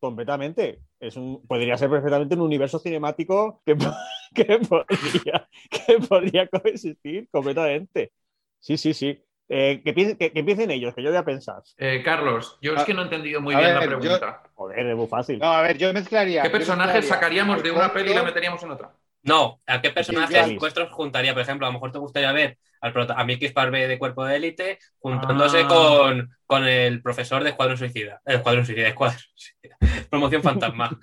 [0.00, 0.80] completamente.
[1.00, 3.76] Es un, podría ser perfectamente un universo cinemático que,
[4.34, 8.12] que, podría, que podría coexistir completamente.
[8.60, 9.22] Sí, sí, sí.
[9.50, 11.62] Eh, que, piensen- que- que empiecen ellos, que yo voy a pensar.
[11.78, 14.42] Eh, Carlos, yo es que no he entendido muy A bien la ver, yo- pregunta.
[14.54, 15.38] Joder, es muy fácil.
[15.38, 16.42] No, a ver, yo mezclaría.
[16.42, 18.92] ¿Qué personajes mezclaría sacaríamos de una peli y la meteríamos en otra?
[19.22, 21.32] No, ¿a qué personajes vuestros juntaría?
[21.32, 24.24] Por ejemplo, a lo mejor te gustaría ver al prota- a Mickey Sparve de Cuerpo
[24.24, 25.68] de Élite juntándose Ah.
[25.68, 28.20] con, con el profesor de Escuadrón Suicida.
[28.24, 29.76] El Escuadrón Suicida, Escuadrón Suicida.
[30.10, 30.98] Promoción Fantasma.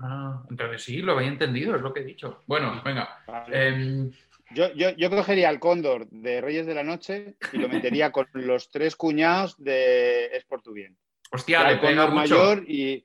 [0.00, 2.44] Ah, entonces sí, lo había entendido, es lo que he dicho.
[2.46, 3.08] Bueno, venga.
[3.26, 3.68] Vale.
[3.68, 4.10] em,
[4.50, 8.26] Yo, yo, yo cogería al cóndor de Reyes de la Noche y lo metería con
[8.32, 10.96] los tres cuñados de Es por tu bien.
[11.32, 12.36] hostia, Era le cóndor mucho.
[12.36, 13.04] mayor y.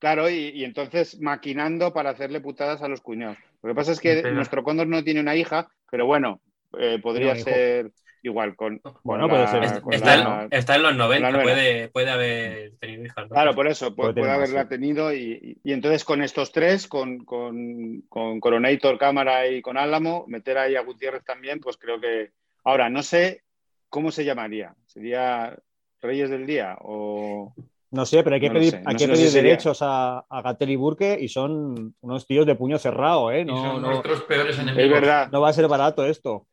[0.00, 3.38] Claro, y, y entonces maquinando para hacerle putadas a los cuñados.
[3.62, 6.40] Lo que pasa es que nuestro cóndor no tiene una hija, pero bueno,
[6.78, 7.92] eh, podría ser
[8.22, 8.78] igual con.
[8.78, 9.82] con Bueno, la- puede ser.
[9.82, 11.42] Con está, la- en, está en los 90, nuera.
[11.44, 13.24] puede, puede haber tenido hijas.
[13.28, 13.34] ¿no?
[13.34, 15.32] Claro, por eso, Puede puede, haberla tenido y,
[15.64, 20.58] y- y entonces con estos tres, con, con, con Coronator, Cámara y con Álamo, meter
[20.58, 22.30] ahí a Gutiérrez también, pues creo que...
[22.64, 23.42] Ahora, no sé
[23.88, 24.74] cómo se llamaría.
[24.86, 25.56] ¿Sería
[26.00, 27.54] Reyes del Día o...?
[27.90, 29.30] No sé, pero hay que No pedir, sé, hay no que sé- no sé pedir
[29.32, 33.42] si derechos a, a Gatel y Burke y son unos tíos de puño cerrado, ¿eh?
[33.42, 34.84] Y No, son no, nuestros peores enemigos.
[34.84, 36.46] Es verdad, no va a ser barato esto.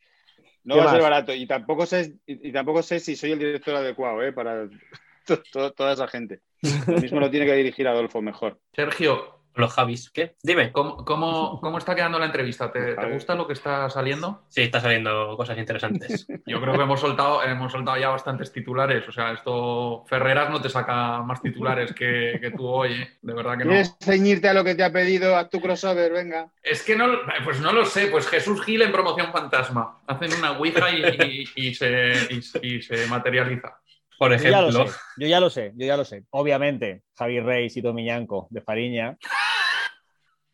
[0.64, 1.34] no ¿Qué va a ser barato.
[1.34, 4.34] Y tampoco sé, y, y tampoco sé si soy el director adecuado ¿eh?
[4.34, 4.68] para
[5.26, 6.42] to- to- toda esa gente.
[6.88, 8.60] Lo mismo lo tiene que dirigir Adolfo mejor.
[8.74, 10.10] Sergio, Los Javis.
[10.12, 10.36] ¿Qué?
[10.44, 10.72] Dime.
[10.72, 12.72] ¿cómo, cómo, cómo está quedando la entrevista?
[12.72, 14.44] ¿Te, te gusta lo que está saliendo?
[14.50, 16.28] Sí, está saliendo cosas interesantes.
[16.46, 19.08] Yo creo que hemos soltado, hemos soltado ya bastantes titulares.
[19.08, 23.18] O sea, esto Ferreras no te saca más titulares que, que tú hoy, ¿eh?
[23.22, 23.72] de verdad que no.
[23.72, 26.12] ¿Quieres ceñirte a lo que te ha pedido a tu crossover?
[26.12, 26.52] Venga.
[26.64, 27.08] Es que no,
[27.44, 30.00] pues no lo sé, pues Jesús Gil en promoción fantasma.
[30.08, 33.78] Hacen una ouija y, y- y se, y- y se materializa.
[34.20, 36.24] Por Yo ya lo ejemplo, sé, yo ya lo sé, yo ya lo sé.
[36.32, 39.16] Obviamente, Javi Reis y Tomiñanco de Fariña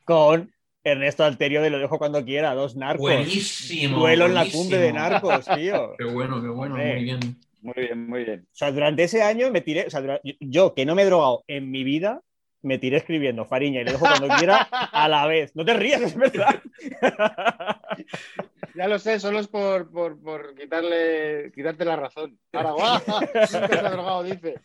[0.03, 0.51] con
[0.83, 3.01] Ernesto Alterio de Lo dejo cuando quiera, dos narcos.
[3.01, 3.99] Buenísimo.
[3.99, 5.93] Duelo en la cumbre de narcos, tío.
[5.97, 6.95] Qué bueno, qué bueno, Hombre.
[6.95, 7.19] muy bien.
[7.61, 8.41] Muy bien, muy bien.
[8.51, 11.05] O sea, durante ese año me tiré, o sea, yo- yo que no me he
[11.05, 12.19] drogado en mi vida,
[12.61, 14.57] me tiré escribiendo Fariña y lo dejo cuando quiera
[14.91, 15.55] a la vez.
[15.55, 16.61] No te rías, es verdad.
[18.75, 22.39] Ya lo sé, solo es por, por, por quitarle, quitarte la razón.
[22.53, 24.55] Ahora, guau, nunca se ha drogado, dice.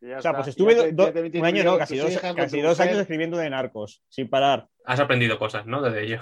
[0.00, 0.32] O sea, está.
[0.34, 3.50] pues estuve te- do- te un año, no, casi dos, casi dos años escribiendo de
[3.50, 4.66] narcos, sin parar.
[4.84, 5.82] has aprendido cosas, ¿no?
[5.82, 6.20] Desde ello.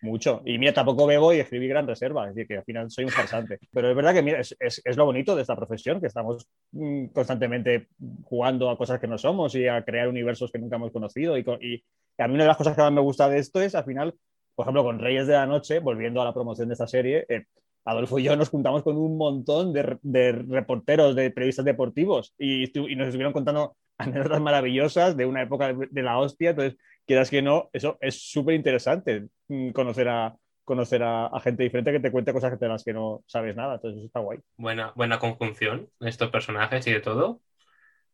[0.00, 0.42] Mucho.
[0.44, 3.10] Y mira, tampoco bebo y escribí gran reserva, es decir, que al final soy un
[3.10, 3.58] farsante.
[3.72, 6.46] Pero es verdad que mira, es, es- es lo bonito de esta profesión, que estamos
[6.72, 7.88] mm, constantemente
[8.22, 11.36] jugando a cosas que no somos y a crear universos que nunca hemos conocido.
[11.36, 11.82] Y, y
[12.22, 14.14] a mí una de las cosas que más me gusta de esto es, al final,
[14.54, 17.46] por ejemplo, con Reyes de la Noche, volviendo a la promoción de esta serie, eh,
[17.84, 22.34] Adolfo y yo nos juntamos con un montón de, re- de reporteros, de periodistas deportivos
[22.38, 22.64] y,
[22.96, 26.50] nos estuvieron contando anécdotas maravillosas de una época de, de la hostia.
[26.50, 31.62] Entonces, quieras que no, eso es súper interesante mm, conocer a conocer a, a gente
[31.62, 33.76] diferente que te cuente cosas de las que no sabes nada.
[33.76, 34.38] Entonces, eso está guay.
[34.58, 37.40] Buena, buena conjunción de estos personajes y de todo.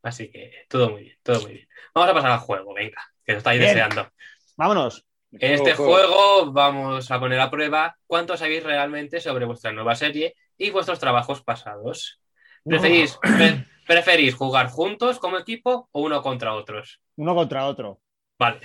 [0.02, 1.68] Así que todo muy bien, todo muy bien.
[1.94, 3.70] Vamos a pasar al juego, venga, que lo estáis Bien.
[3.70, 4.08] deseando.
[4.56, 5.04] Vámonos.
[5.40, 9.94] En este Juego, juego vamos a poner a prueba cuánto sabéis realmente sobre vuestra nueva
[9.94, 12.20] serie y vuestros trabajos pasados.
[12.64, 17.00] ¿Preferís, pre- ¿Preferís jugar juntos como equipo o uno contra otros?
[17.16, 18.00] Uno contra otro.
[18.38, 18.60] Vale.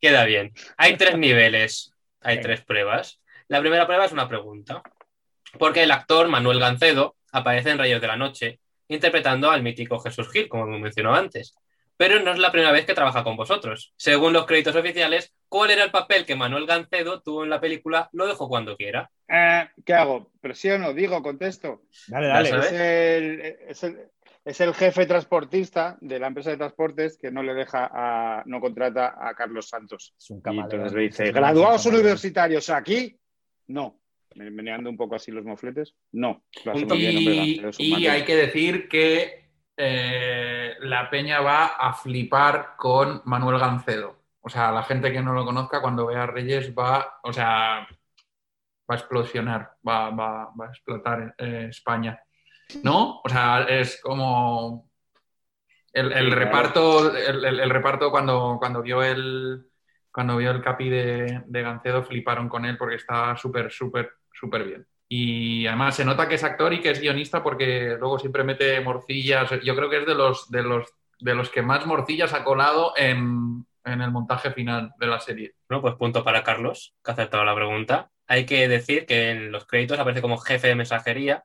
[0.00, 0.52] Queda bien.
[0.76, 3.20] Hay tres niveles, hay tres pruebas.
[3.48, 4.82] La primera prueba es una pregunta.
[5.58, 10.30] Porque el actor Manuel Gancedo aparece en Rayos de la Noche interpretando al mítico Jesús
[10.30, 11.54] Gil, como hemos mencionado antes.
[12.06, 13.94] Pero no es la primera vez que trabaja con vosotros.
[13.96, 18.10] Según los créditos oficiales, ¿cuál era el papel que Manuel Gancedo tuvo en la película
[18.12, 19.10] Lo dejo cuando quiera?
[19.28, 20.30] Eh, ¿Qué hago?
[20.40, 20.92] ¿Presiono?
[20.92, 21.22] ¿Digo?
[21.22, 21.84] ¿Contesto?
[22.08, 22.48] Dale, dale.
[22.50, 23.98] Es el, es, el,
[24.44, 28.60] es el jefe transportista de la empresa de transportes que no le deja a, no
[28.60, 30.14] contrata a Carlos Santos.
[30.18, 30.76] Es un Y camarero.
[30.76, 33.16] entonces le dice, graduados universitarios aquí,
[33.68, 33.98] no.
[34.34, 36.44] Me- Meneando un poco así los mofletes, no.
[36.64, 39.43] Lo bien, hombre, Y, hay que decir que
[39.76, 44.16] eh, la peña va a flipar con Manuel Gancedo.
[44.40, 47.86] O sea, la gente que no lo conozca cuando vea a Reyes va, o sea,
[48.90, 52.20] va a explosionar, va, va- va a explotar eh, España.
[52.82, 53.20] ¿No?
[53.24, 54.90] O sea, es como
[55.92, 59.66] el, reparto, el, el- el reparto cuando, cuando vio el
[60.10, 64.64] cuando vio el capi de, de Gancedo fliparon con él porque está súper, súper, súper
[64.64, 64.86] bien.
[65.08, 68.80] Y además se nota que es actor y que es guionista porque luego siempre mete
[68.80, 69.50] morcillas.
[69.62, 70.88] Yo creo que es de los, de los,
[71.20, 75.54] de los que más morcillas ha colado en, en el montaje final de la serie.
[75.68, 78.10] Bueno, pues punto para Carlos, que ha acertado la pregunta.
[78.26, 81.44] Hay que decir que en los créditos aparece como jefe de mensajería,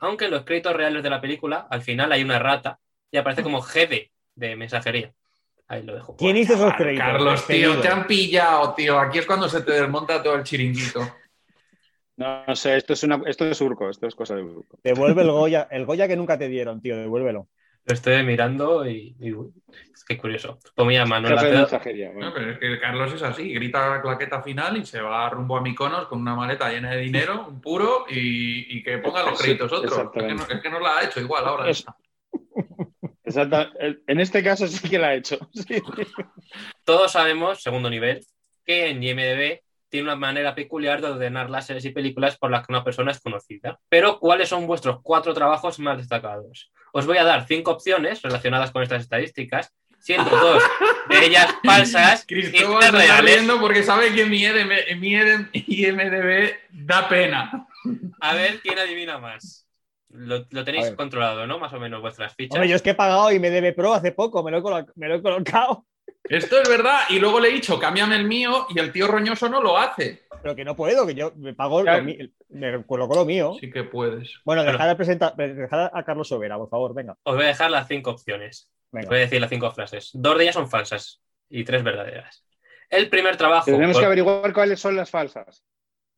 [0.00, 2.78] aunque en los créditos reales de la película, al final hay una rata
[3.10, 5.12] y aparece como jefe de mensajería.
[5.66, 6.16] Ahí lo dejo.
[6.16, 7.06] ¿Quién hizo esos créditos?
[7.06, 8.98] Carlos, tío, te han pillado, tío.
[8.98, 11.00] Aquí es cuando se te desmonta todo el chiringuito.
[12.18, 14.78] No, no sé, esto es, una, esto es surco, esto es cosa de surco.
[14.82, 17.48] Devuelve el Goya, el Goya que nunca te dieron, tío, devuélvelo.
[17.84, 19.32] Lo estoy mirando y, y
[20.08, 20.58] que curioso.
[20.74, 21.68] Pues mira, Manuel bueno.
[22.18, 25.56] No, pero es que Carlos es así, grita la claqueta final y se va rumbo
[25.58, 29.38] a Miconos con una maleta llena de dinero, un puro, y, y que ponga los
[29.38, 30.10] Sí, créditos otro.
[30.14, 31.68] Es que, no, es que no la ha hecho igual ahora.
[31.70, 31.84] Es-
[33.24, 33.70] Exacta-
[34.06, 35.38] En este caso sí que la ha hecho.
[35.52, 35.80] Sí.
[36.84, 38.24] todos sabemos, segundo nivel,
[38.64, 42.66] que en IMDB tiene una manera peculiar de ordenar las series y películas por las
[42.66, 43.78] que una persona es conocida.
[43.88, 46.70] Pero, ¿cuáles son vuestros cuatro trabajos más destacados?
[46.92, 49.72] Os voy a dar cinco opciones relacionadas con estas estadísticas.
[50.00, 50.62] siendo dos
[51.10, 53.34] de ellas falsas y Cristóbal tres está reales.
[53.36, 57.66] riendo porque sabe que mi, EDM mi EDM IMDB da pena.
[58.20, 59.66] A ver quién adivina más.
[60.10, 61.58] Lo, lo tenéis controlado, ¿no?
[61.58, 62.54] Más o menos vuestras fichas.
[62.56, 64.62] Hombre, yo es que he pagado y me debe pro hace poco, me lo he,
[64.62, 65.84] colo- me lo he colocado,
[66.28, 67.00] Esto es verdad.
[67.10, 70.22] Y luego le he dicho, cámbiame el mío y el tío roñoso no lo hace.
[70.42, 72.04] pero que no puedo, que yo me pago, Claro.
[72.04, 72.14] lo
[72.50, 73.56] me coloco lo mío.
[73.60, 74.34] Sí que puedes.
[74.44, 74.78] Bueno, Claro.
[74.78, 77.16] dejad, a presentar, dejad a Carlos Sobera, por favor, venga.
[77.24, 78.70] Os voy a dejar las cinco opciones.
[78.70, 79.08] Os venga.
[79.08, 80.10] voy a decir las cinco frases.
[80.14, 81.20] Dos de ellas son falsas
[81.50, 82.44] y tres verdaderas.
[82.88, 83.64] El primer trabajo.
[83.66, 85.64] Tenemos por- que averiguar cuáles son las falsas.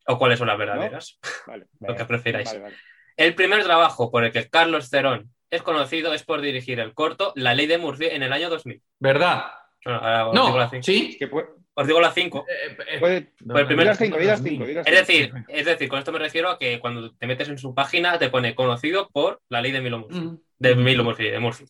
[0.07, 1.19] O cuáles son las verdaderas.
[1.47, 2.07] Vale, Lo que venga.
[2.07, 2.47] prefiráis.
[2.49, 2.75] vale, vale.
[3.17, 7.33] El primer trabajo por el que Carlos Cerón es conocido es por dirigir el corto
[7.35, 8.81] La Ley de Murphy en el año 2000.
[8.99, 9.45] ¿Verdad?
[9.83, 10.83] Bueno, No, las cinco.
[10.83, 11.17] sí.
[11.17, 12.45] Que puede, Os digo las cinco.
[12.49, 14.93] Eh, eh, puede- Pues el primer- di las cinco, di las cinco, di las Es
[15.07, 15.35] cinco.
[15.35, 18.19] decir, es decir, con esto me refiero a que cuando te metes en su página
[18.19, 20.19] te pone conocido por la ley de Milo Murphy.
[20.19, 20.39] Mm.
[20.59, 21.65] De Milo Murphy, de Murphy.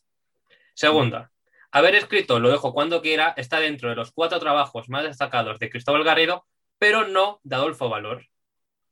[0.73, 1.31] Segunda,
[1.71, 5.69] haber escrito Lo dejo cuando quiera está dentro de los cuatro trabajos más destacados de
[5.69, 6.45] Cristóbal Garrido,
[6.79, 8.25] pero no de Adolfo Valor.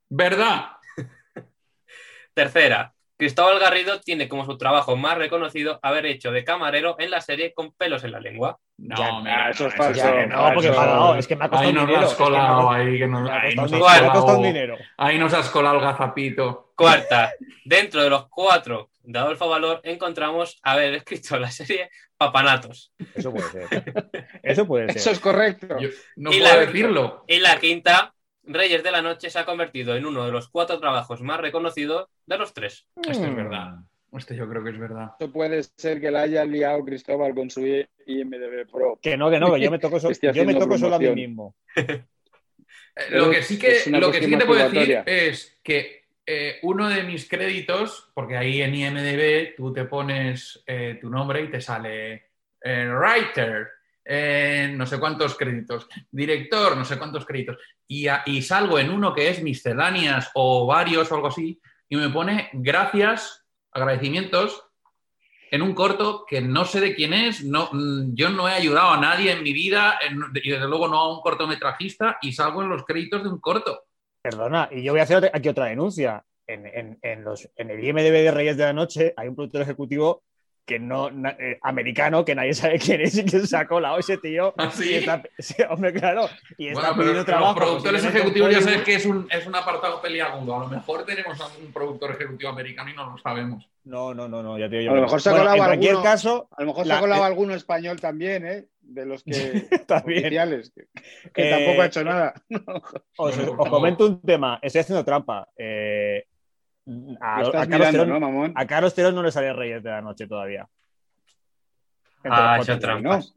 [0.10, 0.74] ¿Verdad?
[2.34, 7.20] Tercera, Cristóbal Garrido tiene como su trabajo más reconocido haber hecho de camarero en la
[7.20, 8.58] serie Con pelos en la lengua.
[8.78, 10.00] No, Ya, mira, eso es no, falso.
[10.02, 12.06] Ya, no, porque Eso- pagado, es que me ha costado Ahí nos lo dinero.
[12.06, 14.78] has es que colado, costado- ahí, que nos, ahí nos has colado, dinero.
[14.98, 16.72] ahí nos has colado el gazapito.
[16.76, 17.34] Cuarta,
[17.66, 22.94] dentro de los cuatro de Adolfo Valor encontramos haber escrito la serie Papanatos.
[23.16, 23.94] Eso puede ser.
[24.44, 24.98] Eso puede ser.
[24.98, 25.68] Eso es correcto.
[25.78, 27.24] Yo no Y puedo la- decirlo.
[27.28, 28.14] Y la quinta,
[28.52, 32.08] Reyes de la Noche se ha convertido en uno de los cuatro trabajos más reconocidos
[32.26, 32.86] de los tres.
[33.02, 33.36] Esto es Mm.
[33.36, 33.74] verdad.
[34.18, 35.12] Esto yo creo que es verdad.
[35.20, 38.98] Esto puede ser que la haya liado Cristóbal con su IMDB Pro.
[39.02, 41.10] Que no, que no, que yo me toco, so- yo me toco solo a mí
[41.14, 41.56] mismo.
[42.96, 46.60] Eh, Lo que sí que, lo que, sí que te puedo decir es que eh,
[46.64, 51.50] uno de mis créditos, porque ahí en IMDB tú te pones eh, tu nombre y
[51.50, 52.32] te sale
[52.62, 53.68] eh, writer,
[54.10, 57.58] no sé cuántos créditos, director, no sé cuántos créditos,
[57.88, 62.10] y, y salgo en uno que es misceláneas o varios o algo así, y me
[62.10, 64.64] pone gracias, agradecimientos,
[65.52, 68.92] en un corto que no sé de quién es, no, mm, yo no he ayudado
[68.92, 70.00] a nadie en mi vida,
[70.44, 73.84] y desde luego no a un cortometrajista, y salgo en los créditos de un corto.
[74.22, 76.24] Perdona, y yo voy a hacer aquí otra denuncia.
[76.46, 79.62] En, en- en los, en el IMDB de Reyes de la Noche hay un productor
[79.62, 80.24] ejecutivo
[80.70, 83.98] que no, na- eh, americano que nadie sabe quién es y que se ha colado
[83.98, 84.54] ese tío.
[84.56, 84.92] ¿Ah, sí?
[84.92, 86.30] Y está- sí, hombre, claro.
[86.60, 87.56] Y está Bueno, pero pidiendo los trabajo.
[87.56, 90.56] productores ejecutivos ya sabes que es un, es un apartado peliagudo.
[90.56, 93.68] A lo mejor tenemos a un productor ejecutivo americano y no lo sabemos.
[93.86, 94.92] No, no, no, no, ya te digo yo.
[94.92, 96.90] A lo mejor se ha Bueno, colado En cualquier alguno- caso, A lo mejor se
[96.90, 98.66] La- ha colado eh, alguno español también, ¿eh?
[98.82, 99.32] De los que
[99.88, 100.26] también.
[100.26, 100.84] oficiales, que,
[101.34, 102.34] que Eh, tampoco ha hecho nada.
[103.18, 104.60] Os, os comento un tema.
[104.62, 105.48] Estoy haciendo trampa.
[105.58, 106.26] Eh,
[107.22, 108.54] a, a Carlos mirando, Terón, ¿no, mamón?
[108.56, 110.68] a Carlos Terón no le sale Reyes de la Noche todavía.
[112.24, 112.80] Entre Ah, cuatro.
[112.80, 113.36] trampas.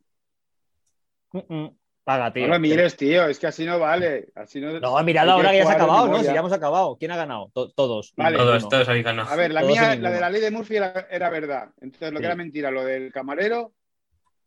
[1.33, 1.77] Mm, mm.
[2.05, 2.49] Paga, tío.
[2.49, 4.33] No lo mires, tío, es que así no vale.
[4.35, 4.81] Así no...
[4.81, 6.19] No, mirad ahora que ya se ha acabado, ¿no?
[6.19, 6.97] Si ya hemos acabado.
[6.99, 7.51] ¿Quién ha ganado?
[7.55, 8.13] To- todos.
[8.17, 8.37] Vale.
[8.37, 9.31] Todos, todos habéis ganado.
[9.31, 11.69] A ver, la Todos mía, la de la ley de Murphy era, era verdad.
[11.81, 12.23] Entonces, lo Sí.
[12.23, 13.73] que era mentira, lo del camarero.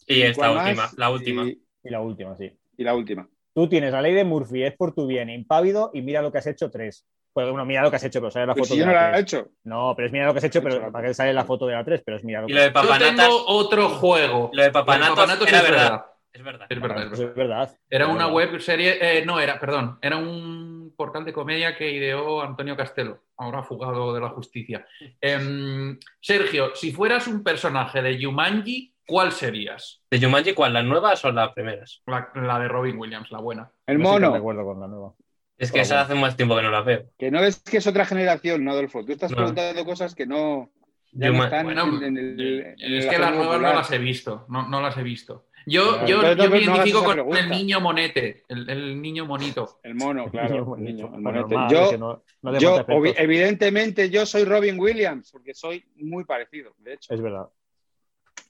[0.05, 1.45] Y esta última, la última.
[1.47, 2.51] Y, Y la última, sí.
[2.77, 3.29] y la última.
[3.53, 6.39] Tú tienes la ley de Murphy, es por tu bien, impávido, y mira lo que
[6.39, 7.05] has hecho tres.
[7.35, 8.85] Pues bueno, mira lo que has hecho, pero sale la Pues foto si de yo
[8.85, 9.49] no la la he hecho.
[9.65, 10.91] No, pero es mira lo que has hecho, pero Hecho.
[10.93, 12.61] para que sale la foto de la 3, pero es mira lo Y que lo
[12.61, 14.51] de Yo papanatas tengo otro juego.
[14.53, 15.19] Lo de Papanatos
[15.49, 16.05] era es verdad.
[16.31, 16.67] es verdad.
[16.69, 17.29] Es verdad, es Pues verdad.
[17.29, 17.77] es verdad.
[17.89, 22.41] Era una web serie, eh, no era, perdón, era un portal de comedia que ideó
[22.41, 24.85] Antonio Castelo, ahora fugado de la justicia.
[25.19, 30.01] Em, Sergio, si fueras un personaje de Jumanji, ¿cuál serías?
[30.09, 30.71] ¿De Jumanji cuál?
[30.71, 32.01] ¿Las nuevas o las primeras?
[32.05, 33.69] La, la de Robin Williams, la buena.
[33.85, 34.33] El No mono.
[34.33, 35.13] recuerdo con la nueva.
[35.57, 36.05] Es que esa bueno.
[36.05, 37.05] hace más tiempo que no las veo.
[37.17, 39.05] Que no ves que es otra generación, ¿no, Adolfo?
[39.05, 39.37] Tú estás No.
[39.37, 40.69] preguntando cosas que no,
[41.13, 42.75] ya están Bueno, en, en el.
[42.77, 45.47] en es que las nuevas no las he visto, no, no las he visto.
[45.67, 47.39] Yo, Claro, yo, yo no- me identifico con pregunta.
[47.39, 49.79] el niño monete, el, el niño monito.
[49.81, 50.75] El mono, claro.
[50.77, 51.49] El niño, el monete.
[51.55, 52.85] normal, yo, no- no yo,
[53.17, 57.13] evidentemente, yo soy Robin Williams, porque soy muy parecido, de hecho.
[57.13, 57.47] Es verdad.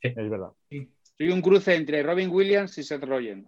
[0.02, 0.10] Sí.
[0.10, 0.50] Es verdad.
[0.70, 3.48] Soy un cruce entre Robin Williams y Seth Rogen.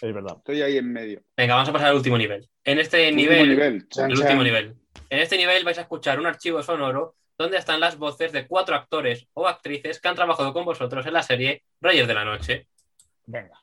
[0.00, 0.36] Es verdad.
[0.38, 1.22] Estoy ahí en medio.
[1.36, 2.48] Venga, vamos a pasar al último nivel.
[2.64, 3.88] En este Último nivel, nivel.
[3.88, 4.26] Chan, el chan.
[4.26, 4.74] último nivel.
[5.10, 8.74] En este nivel vais a escuchar un archivo sonoro donde están las voces de cuatro
[8.76, 12.68] actores o actrices que han trabajado con vosotros en la serie Reyes de la Noche.
[13.26, 13.58] Venga.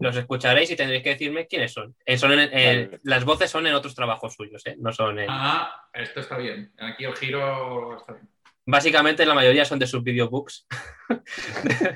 [0.00, 1.96] Los escucharéis y tendréis que decirme quiénes son.
[2.06, 3.00] Eh, son en- Vale.
[3.02, 4.76] Las voces son en otros trabajos suyos, ¿eh?
[4.78, 5.26] no son en...
[5.28, 6.72] Ah, esto está bien.
[6.78, 8.28] Aquí el giro está bien.
[8.64, 10.66] Básicamente la mayoría son de sus videobooks,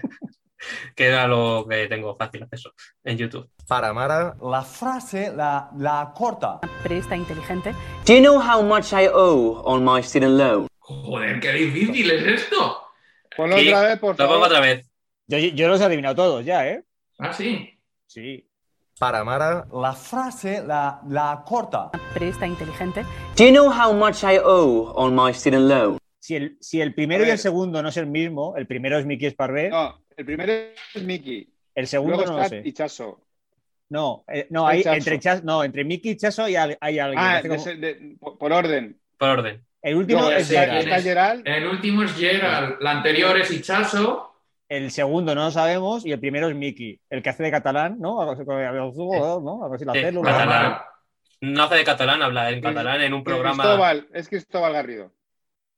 [0.96, 2.72] que era lo que tengo fácil acceso
[3.04, 3.48] en YouTube.
[3.68, 6.58] Para Mara, La frase la, la corta.
[6.82, 7.74] Periodista inteligente.
[8.06, 10.66] Do you know how much I owe on my student loan?
[10.80, 12.82] Joder, qué difícil es esto.
[13.36, 14.46] Ponlo Sí, otra vez, por Lo pongo favor.
[14.48, 14.86] otra vez.
[15.28, 16.84] Yo, yo los he adivinado todos ya, ¿eh?
[17.18, 17.78] Ah, sí.
[18.06, 18.46] Sí.
[18.98, 21.90] Para Mara, la frase, la, la corta.
[22.12, 23.04] Periodista inteligente.
[23.36, 25.98] Do you know how much I owe on my student loan?
[26.18, 29.06] Si el, si el primero y el segundo no es el mismo, el primero es
[29.06, 30.52] Mickey Sparvé, No, el primero
[30.94, 31.48] es Mickey.
[31.74, 32.68] el segundo Luego no lo está sé.
[32.68, 33.20] Ichazo.
[33.90, 34.96] No, eh, no, hay, Chaso.
[34.96, 37.18] entre Chas- no, entre Mickey y Chaso hay, hay alguien.
[37.22, 38.98] Ah, de de- por orden.
[39.18, 39.62] Por orden.
[39.82, 40.78] el último es Gerard.
[40.78, 41.00] está.
[41.02, 41.46] Gerald.
[41.46, 44.28] El último es Gerald, la anterior es Ichazo.
[44.68, 47.98] El segundo no lo sabemos y el primero es Mickey, el que hace de catalán,
[48.00, 48.22] ¿no?
[48.22, 49.64] Algo así, ¿no?
[49.74, 50.30] Así, la Sí, célula.
[50.30, 50.62] catalán.
[50.72, 50.88] Para-
[51.42, 53.62] No hace de catalán, habla en catalán en un programa.
[53.62, 55.12] Cristóbal, es Cristóbal Garrido.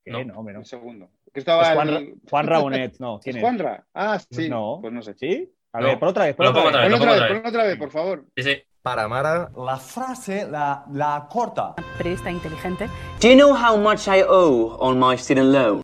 [0.04, 0.12] ¿Qué?
[0.12, 0.22] No.
[0.22, 0.60] No, hombre, no.
[0.60, 1.08] El segundo.
[1.34, 1.74] Es Cristóbal.
[1.74, 3.16] Juan, Ra- Juan Rabonet, no.
[3.18, 3.42] ¿Es ¿Quién es?
[3.42, 3.84] Juanra?
[3.92, 4.48] Ah, sí.
[4.48, 4.78] No.
[4.80, 5.14] Pues no sé.
[5.14, 5.52] ¿Sí?
[5.72, 5.86] A No.
[5.88, 6.68] ver, por otra vez, por otra vez.
[6.70, 6.90] otra vez.
[6.90, 7.36] Ponlo otra vez, otra vez.
[7.42, 8.24] ponlo otra vez, por favor.
[8.36, 8.56] Sí, sí.
[8.82, 11.74] Para Mara, la frase, la, la corta.
[11.98, 12.86] Periodista inteligente.
[13.20, 15.82] Do you know how much I owe on my student loan?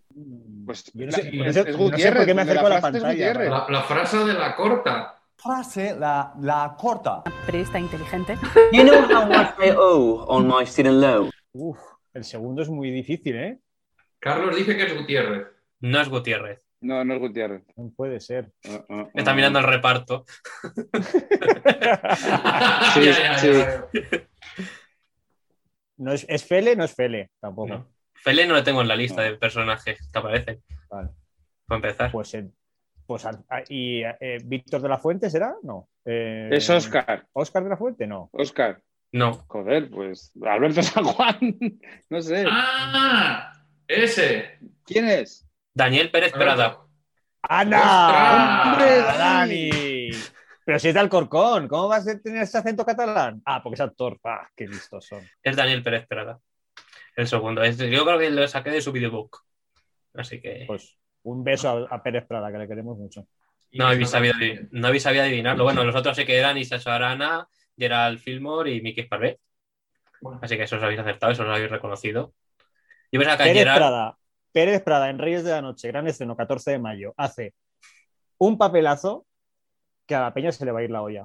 [0.67, 2.67] Pues Yo no la- sé, Sí, no es, es no sé por qué me acerco
[2.67, 3.35] a la frase es pantalla.
[3.49, 5.15] La, la frase de la corta.
[5.37, 7.23] Frase, la, la corta.
[7.47, 8.37] Periodista inteligente.
[8.37, 11.31] Do you know how much I owe on my student loan?
[11.53, 11.79] Uf,
[12.13, 13.59] el segundo es muy difícil, ¿eh?
[14.21, 15.49] Carlos dice que es Gutiérrez.
[15.81, 16.63] No es Gutiérrez.
[16.83, 17.63] No, no es Gutiérrez.
[17.77, 18.53] No puede ser.
[18.69, 19.35] Ah, ah, Está ah.
[19.35, 20.25] mirando el reparto.
[22.95, 23.51] Sí, Ya, ya, sí.
[25.97, 26.77] No es, ¿Es Fele?
[26.77, 27.69] No es Fele, tampoco.
[27.69, 27.89] No.
[28.15, 30.63] Fele no le tengo en la lista de personajes que aparecen.
[30.91, 31.11] Vale.
[31.67, 32.13] Para empezar.
[32.13, 32.51] Pues, eh,
[33.07, 33.27] pues
[33.69, 35.55] ¿y eh, Víctor de la Fuente será?
[35.63, 35.89] No.
[36.05, 37.27] Eh, Es Oscar.
[37.33, 38.07] ¿Oscar de la Fuente?
[38.07, 38.29] No.
[38.33, 38.83] Oscar.
[39.13, 39.45] No.
[39.49, 41.39] Joder, pues Alberto San Juan.
[42.11, 42.45] No sé.
[42.49, 43.60] ¡Ah!
[43.91, 44.59] Ese.
[44.85, 45.47] ¿Quién es?
[45.75, 46.79] Daniel Pérez Prada.
[47.43, 47.79] ¡Ana!
[47.81, 48.67] ¡Ostras!
[48.73, 50.11] ¡Hombre, Dani!
[50.65, 53.43] Pero si es de Alcorcón, ¿cómo vas a tener ese acento catalán?
[53.45, 54.19] Ah, porque es actor.
[54.25, 55.27] ¡Ah, qué listos son!
[55.43, 56.39] Es Daniel Pérez Prada.
[57.17, 57.65] El segundo.
[57.65, 59.39] Yo creo que lo saqué de su videobook.
[60.15, 63.27] Así que Pues un beso a, a Pérez Prada, que le queremos mucho.
[63.73, 64.35] no habéis sabido,
[64.71, 65.65] no habéis sabido adivinarlo.
[65.65, 69.41] Bueno, los otros sí que eran Isacho Arana, Gerald Fillmore y Mickey Sparvé.
[70.21, 70.39] Bueno.
[70.43, 72.35] Así que eso os habéis acertado, eso os habéis reconocido.
[73.13, 73.65] Yo pensaba que Pérez.
[73.75, 74.17] Prada,
[74.53, 77.55] Pérez Prada en Reyes de la Noche, gran estreno, 14 de mayo, hace
[78.39, 79.27] un papelazo
[80.07, 81.25] que a la peña se le va a ir la olla.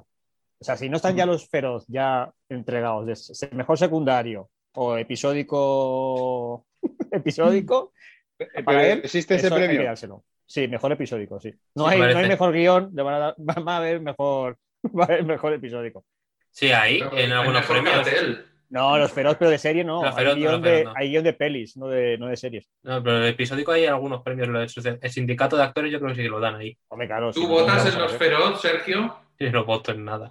[0.58, 6.66] O sea, si no están ya los feroz ya entregados de mejor secundario o episódico
[7.10, 7.92] episódico,
[8.38, 10.22] para Pero él, ¿Existe ese premio?
[10.48, 11.52] Sí, mejor episódico, sí.
[11.74, 12.18] No, Sí, hay, no parece.
[12.20, 13.34] hay mejor guion, le van a, dar-
[13.66, 16.04] va a haber mejor, va a haber mejor episódico.
[16.50, 17.94] Sí, ahí, en algunos premios.
[17.94, 18.46] cartel.
[18.68, 20.02] No, los feroz, pero de serie no.
[20.02, 20.92] Los hay, feroz no, guion los de, no.
[20.96, 22.68] hay guion de pelis, no de, no de series.
[22.82, 24.48] No, pero el episódico hay algunos premios.
[24.48, 26.76] lo de- El sindicato de actores yo creo que sí que lo dan ahí.
[26.88, 27.32] Hombre, claro.
[27.32, 29.16] ¿Tú sí, votas en los feroz, Sergio?
[29.38, 30.30] Yo no voto en nada.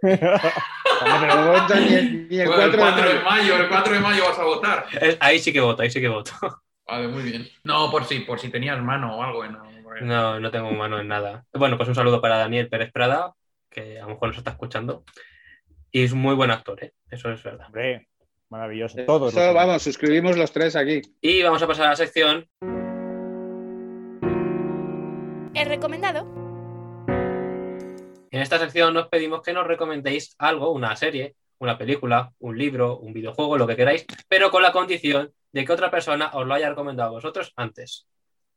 [0.00, 0.36] Pero
[1.36, 3.24] No vota ni el, ni el Pues 4 el de 4 de mayo.
[3.24, 4.86] mayo, el 4 de mayo vas a votar.
[5.00, 6.32] Eh, Ahí sí que voto, ahí sí que voto.
[6.86, 7.48] Vale, muy bien.
[7.64, 9.44] No, por si, por si tenías mano o algo.
[9.46, 9.62] No,
[10.02, 11.44] No, no tengo mano en nada.
[11.52, 13.32] Bueno, pues un saludo para Daniel Pérez Prada,
[13.68, 15.04] que a lo mejor nos está escuchando.
[15.92, 16.92] Y es muy buen actor, ¿eh?
[17.10, 17.66] eso es verdad.
[17.66, 18.08] Hombre,
[18.48, 18.96] maravilloso.
[19.06, 19.32] Todos.
[19.32, 21.02] Eso, los- vamos, suscribimos los tres aquí.
[21.20, 22.48] Y vamos a pasar a la sección.
[25.54, 26.26] El recomendado.
[28.32, 32.98] En esta sección nos pedimos que nos recomendéis algo, una serie, una película, un libro,
[32.98, 36.54] un videojuego, lo que queráis, pero con la condición de que otra persona os lo
[36.54, 38.06] haya recomendado a vosotros antes.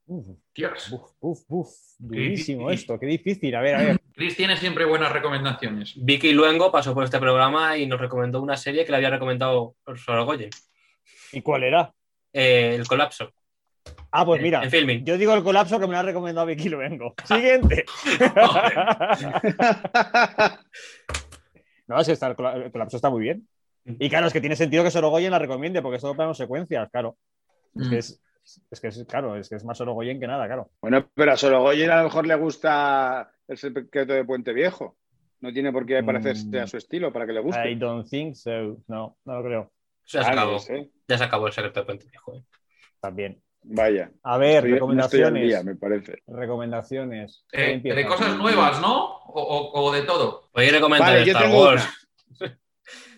[0.05, 0.91] Uf, Dios.
[0.91, 1.69] uf, uf, uf.
[1.97, 3.55] Durísimo Qué- esto, qué difícil.
[3.55, 4.01] A ver, a ver.
[4.13, 5.93] Chris tiene siempre buenas recomendaciones.
[5.97, 9.75] Vicky Luengo pasó por este programa y nos recomendó una serie que le había recomendado
[9.95, 10.49] Sorogoyen,
[11.31, 11.93] ¿Y cuál era?
[12.33, 13.31] eh, El colapso.
[14.11, 15.03] Ah, pues mira, En filming.
[15.05, 17.15] yo digo el colapso que me lo ha recomendado Vicky Luengo.
[17.25, 17.85] Siguiente.
[21.87, 23.47] no, es que está, el cola- el colapso está muy bien.
[23.85, 26.89] Y claro, es que tiene sentido que Sorogoyen la recomiende, porque es todo plano secuencias,
[26.91, 27.17] claro.
[27.75, 27.99] Es que Mm.
[27.99, 28.22] es,
[28.71, 30.69] es que es, claro, es que es más Sorogoyen que nada, claro.
[30.81, 34.97] Bueno, pero a Sorogoyen a lo mejor le gusta el secreto de Puente Viejo.
[35.41, 36.63] No tiene por qué parecerse Mm.
[36.63, 37.75] a su estilo para que le I guste.
[37.75, 38.77] don't think so.
[38.87, 39.71] No, no lo creo.
[40.07, 40.57] Ya se Ah, acabó.
[41.07, 42.35] Ya se acabó el secreto de Puente Viejo.
[42.35, 42.43] ¿eh?
[43.01, 43.41] También.
[43.65, 44.11] Vaya.
[44.23, 45.43] A ver, Estoy- no estoy al recomendaciones.
[45.43, 46.21] día, me parece.
[46.27, 47.45] recomendaciones.
[47.49, 49.05] ¿Quién Eh, de cosas nuevas, ¿no?
[49.05, 50.49] O, o- o de todo.
[50.53, 51.83] Voy a recomendar Vale, Star Wars.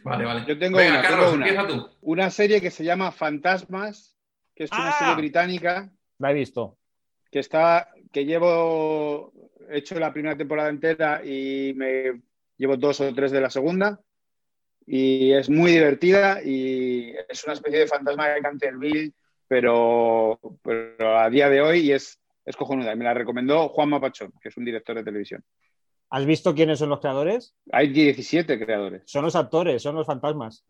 [0.04, 0.46] Vale, vale.
[0.48, 1.48] Yo tengo Venga, una, Carlos, tengo una.
[1.48, 1.90] empieza tú.
[2.02, 4.15] Una serie que se llama Fantasmas,
[4.56, 4.96] que es una Ah.
[5.00, 6.78] serie británica La he visto.
[7.32, 9.34] que está, que llevo
[9.70, 12.22] he hecho la primera temporada entera y me
[12.58, 14.00] llevo dos o tres de la segunda.
[14.88, 19.14] Y es muy divertida y es una especie de fantasma de Canterville,
[19.48, 22.94] pero, pero a día de hoy y es, es cojonuda.
[22.94, 25.44] Y me la recomendó Juan Mapachón, que es un director de televisión.
[26.16, 27.56] ¿Has visto quiénes son los creadores?
[27.74, 29.02] Hay 17 creadores.
[29.06, 30.64] Son los actores, son los fantasmas.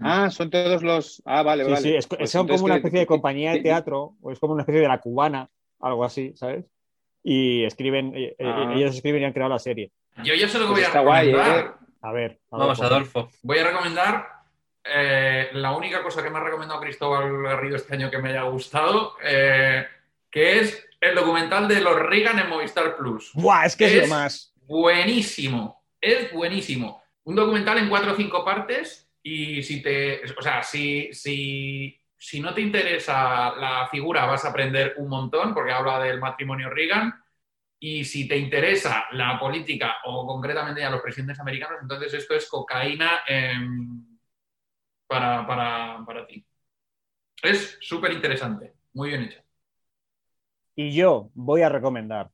[0.00, 1.22] Ah, son todos los.
[1.26, 1.82] Ah, vale, Sí, vale.
[1.82, 4.62] sí, es, Pues son como que- especie de compañía de teatro, o es como una
[4.62, 5.50] especie de la cubana,
[5.80, 6.64] algo así, ¿sabes?
[7.24, 8.72] y escriben, eh, eh, Ah.
[8.74, 9.92] ellos escriben y han creado la serie.
[10.24, 11.64] Yo ya sé lo que Pues voy a está guay, recomendar.
[11.66, 11.86] ¿eh?
[12.00, 13.28] A ver, Vamos, Adolfo.
[13.42, 14.26] Voy a recomendar
[14.84, 18.42] eh, la única cosa que me ha recomendado Cristóbal Garrido este año que me haya
[18.44, 19.84] gustado, eh,
[20.30, 23.30] que es el documental de los Reagan en Movistar Plus.
[23.34, 23.66] ¡Buah!
[23.66, 24.51] Es que es, Es- lo más.
[24.66, 27.02] Buenísimo, es buenísimo.
[27.24, 32.40] Un documental en cuatro o cinco partes y si te, o sea, si, si, si
[32.40, 37.12] no te interesa la figura vas a aprender un montón porque habla del matrimonio Reagan
[37.78, 42.48] y si te interesa la política o concretamente ya los presidentes americanos, entonces esto es
[42.48, 44.18] cocaína em,
[45.06, 46.44] para, para, para ti.
[47.42, 49.40] Es súper interesante, muy bien hecho.
[50.76, 52.30] Y yo voy a recomendar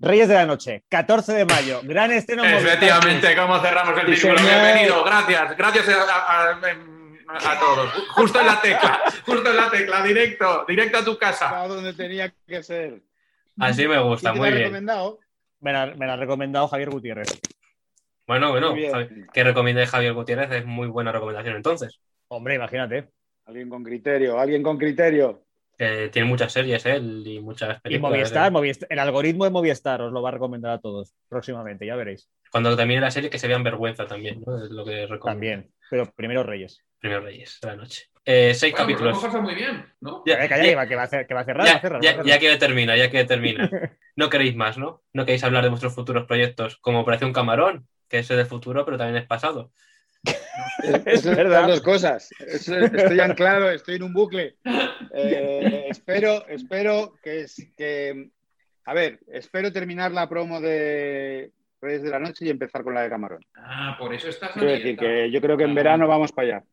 [0.00, 2.44] Reyes de la Noche, 14 de mayo, gran estreno.
[2.44, 4.40] Efectivamente, ¿cómo cerramos el señor.
[4.40, 7.90] Bienvenido, gracias, gracias a, a- a- a todos.
[8.14, 11.66] Justo en la tecla, justo en la tecla, directo, directo a tu casa.
[11.66, 13.02] Donde tenía que ser.
[13.58, 14.64] Así me gusta, ¿Quién te muy lo ha bien.
[14.68, 15.18] recomendado?
[15.60, 17.28] Me la, me la ha recomendado Javier Gutiérrez.
[18.26, 18.74] Bueno, bueno,
[19.32, 21.98] que recomiende Javier Gutiérrez es muy buena recomendación entonces.
[22.28, 23.08] Hombre, imagínate.
[23.46, 25.42] Alguien con criterio, alguien con criterio.
[25.78, 28.10] Que tiene muchas series él y muchas Y películas.
[28.12, 31.94] Movistar, Movistar, el algoritmo de Movistar os lo va a recomendar a todos próximamente, ya
[31.94, 32.28] veréis.
[32.50, 34.64] Cuando termine la serie que se vean vergüenza también, ¿no?
[34.64, 35.24] Es lo que recomiendo.
[35.24, 35.70] También.
[35.88, 36.82] Pero primero Reyes.
[36.98, 38.06] Primero Reyes de la noche.
[38.24, 39.22] Eh, seis Bueno, pues lo capítulos.
[39.24, 40.22] pasado muy bien, ¿no?
[40.26, 41.72] Ya, Calla, calla, ya- que va- que va a hacer- que va a cerrar, ya-
[41.72, 42.26] va a cerrar, ya- va a cerrar.
[42.26, 43.70] ya que termina, ya que termina.
[44.16, 45.02] No queréis más, ¿no?
[45.12, 48.98] No queréis hablar de vuestros futuros proyectos como Operación Camarón, que es del futuro, pero
[48.98, 49.70] también es pasado.
[51.04, 51.60] Es verdad.
[51.62, 52.30] Las dos cosas.
[52.38, 54.56] Estoy anclado, estoy en un bucle.
[55.12, 58.30] Eh, espero, espero que, es- que.
[58.84, 61.50] A ver, espero terminar la promo de
[61.80, 63.44] Reyes de la Noche y empezar con la de Camarón.
[63.56, 66.64] Ah, por eso estás Quiero decir que yo creo que en verano vamos para allá.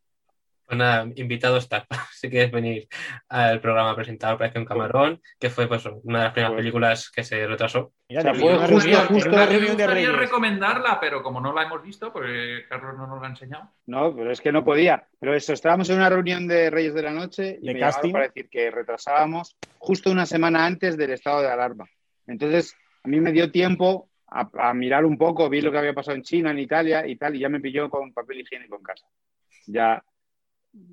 [0.68, 1.86] Pues nada, invitado está.
[2.16, 2.88] Si quieres venir
[3.30, 7.11] al programa a presentar Operación Camarón, que fue pues, una de las primeras Pues- películas
[7.11, 7.91] que se retrasó.
[8.09, 10.16] Mira, O sea, fue justo- justo- una de gustaría Reyes.
[10.18, 13.70] recomendarla, pero como no la hemos visto, porque Carlos no nos la ha enseñado.
[13.86, 15.07] No, pero es que no podía.
[15.20, 18.11] Pero eso, estábamos en una reunión de Reyes de la Noche y ¿De me casting?
[18.11, 21.86] para decir que retrasábamos justo una semana antes del estado de alarma.
[22.28, 25.93] Entonces, a mí me dio tiempo a, a mirar un poco, vi lo que había
[25.93, 28.84] pasado en China, en Italia y tal, y ya me pilló con papel higiénico en
[28.84, 29.05] casa.
[29.68, 30.03] Ya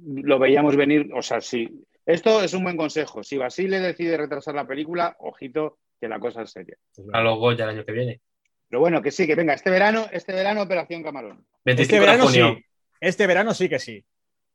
[0.04, 1.68] lo veíamos venir, o sea, sí.
[2.04, 3.22] Esto es un buen consejo.
[3.22, 6.76] Si Basile decide retrasar la película, ojito, que la cosa es seria.
[7.12, 8.20] A los Goya el año que viene.
[8.68, 11.44] Pero bueno, que sí, que venga, este verano, este verano, Operación Camarón.
[11.64, 12.54] 25 Este de verano junio.
[12.56, 12.64] sí.
[13.00, 14.04] Este verano sí que sí.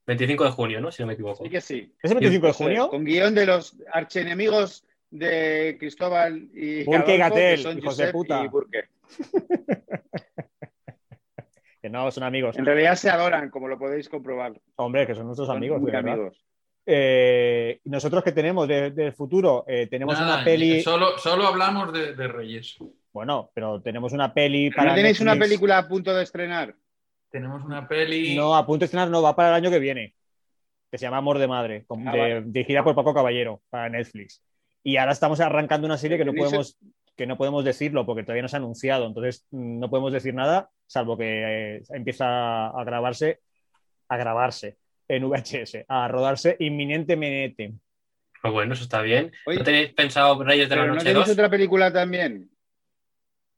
[0.07, 0.91] 25 de junio, ¿no?
[0.91, 1.43] Si no me equivoco.
[1.43, 1.93] Sí que sí.
[2.01, 2.89] ¿Es el 25 de junio?
[2.89, 8.11] Con guion de los archienemigos de Cristóbal y Burke Gatel, que son hijos de Josep
[8.13, 8.43] puta.
[8.43, 8.89] y Burke.
[11.81, 12.57] Que no, son amigos.
[12.57, 14.53] En realidad se adoran, como lo podéis comprobar.
[14.77, 16.43] Hombre, que son nuestros Son amigos, muy de amigos.
[16.85, 20.81] Eh, nosotros que tenemos de- del futuro, eh, tenemos Nada, una peli.
[20.81, 22.77] Solo, solo hablamos de, de Reyes.
[23.11, 24.89] Bueno, pero tenemos una peli ¿Pero para.
[24.91, 26.73] ¿No tenéis una película a punto de estrenar?
[27.29, 28.35] Tenemos una peli.
[28.35, 30.13] No, a punto de estrenar, no, va para el año que viene.
[30.89, 32.41] Que se llama Amor de Madre, con- Ah, de- vale.
[32.45, 34.41] dirigida por Paco Caballero para Netflix.
[34.83, 36.77] Y ahora estamos arrancando una serie que no ¿Tenéis podemos,
[37.17, 39.07] que no podemos decirlo porque todavía no se ha anunciado.
[39.07, 43.39] Entonces mm, no podemos decir nada, salvo que eh, empieza a grabarse,
[44.07, 44.77] a grabarse
[45.09, 47.73] en VHS, a rodarse inminentemente.
[48.41, 49.31] Pues bueno, eso está bien.
[49.45, 51.33] Oye, ¿No tenéis pensado Reyes de la ¿Pero no Noche tenéis 2?
[51.33, 52.49] otra película también?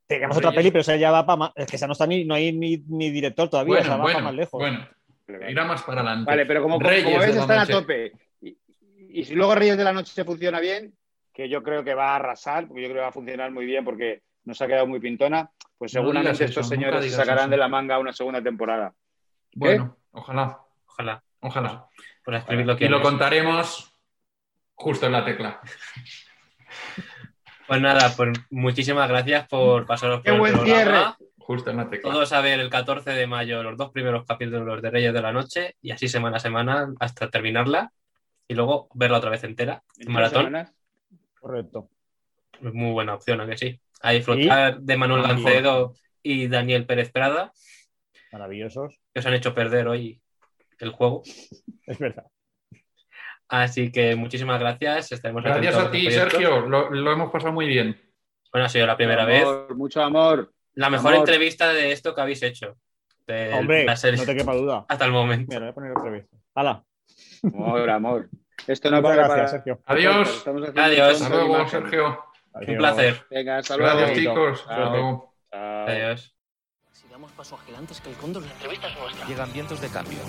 [0.07, 1.51] Tenemos otra peli, pero esa ya va para más.
[1.55, 4.03] Es que esa no está ni, no hay ni, ni director todavía, esa bueno, va
[4.05, 4.59] para bueno, más lejos.
[4.59, 6.31] bueno, irá más para adelante.
[6.31, 7.73] Vale, pero como, como Reyes ves, de la están Noche.
[7.73, 8.11] a tope.
[8.41, 8.57] Y,
[9.11, 10.93] y si luego Reyes de la Noche funciona bien,
[11.39, 13.65] que yo creo que va a arrasar, porque yo creo que va a funcionar muy
[13.65, 17.51] bien porque nos ha quedado muy pintona, pues seguramente estos eso, señores sacarán eso.
[17.51, 18.93] de la manga una segunda temporada.
[19.55, 21.23] Bueno, ojalá, Ojalá.
[21.39, 21.87] ojalá.
[22.25, 23.95] Pues a escribir lo que Y lo contaremos
[24.75, 25.61] justo en la tecla.
[27.67, 31.17] Pues nada, pues muchísimas gracias por pasaros ¡Qué por el buen programa.
[31.37, 32.11] Justo en la tecla.
[32.11, 35.31] Todos a ver el 14 de mayo los dos primeros capítulos de Reyes de la
[35.31, 37.91] Noche y así semana a semana hasta terminarla
[38.47, 40.45] y luego verla otra vez entera en ¿En tres maratón.
[40.45, 40.73] semanas?
[41.39, 41.89] Correcto.
[42.61, 43.79] Es muy buena opción, ¿a que sí?
[44.01, 47.51] A disfrutar de Manuel Gancedo y Daniel Pérez Prada,
[48.31, 48.99] Maravillosos.
[49.13, 50.21] que os han hecho perder hoy
[50.79, 51.23] el juego.
[51.85, 52.25] Es verdad.
[53.47, 55.11] Así que muchísimas gracias.
[55.11, 56.11] Estaremos Gracias a ti.
[56.11, 56.61] Sergio.
[56.61, 57.99] Lo, lo hemos pasado muy bien.
[58.51, 59.45] Bueno, ha sido la primera vez.
[59.75, 60.53] Mucho amor.
[60.73, 61.27] La mejor amor.
[61.27, 62.77] entrevista de esto que habéis hecho.
[63.25, 64.85] De Hombre, la serie no te quepa duda.
[64.89, 65.47] hasta el momento.
[65.49, 66.27] Mira, voy a poner otra vez.
[66.53, 66.83] ¡Hala!
[67.43, 68.29] Amor, amor.
[68.67, 69.81] Esto no para gracias, para- Sergio.
[69.85, 70.43] Adiós.
[70.75, 71.21] Adiós.
[71.21, 71.69] Hasta luego.
[71.69, 72.07] Sergio.
[72.53, 72.77] Un Adiós.
[72.77, 73.25] placer.
[73.29, 73.97] Venga, hasta luego.
[73.97, 74.59] Gracias, chicos.
[74.61, 74.89] Hasta Chao.
[74.91, 75.35] luego.
[75.51, 76.35] Adiós.
[76.91, 79.25] Si damos paso agilantes que el cóndor la entrevista es nuestra.
[79.27, 80.19] Llegan vientos de cambio.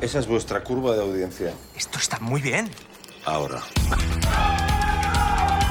[0.00, 1.52] Esa es vuestra curva de audiencia.
[1.76, 2.70] Esto está muy bien.
[3.26, 3.60] Ahora.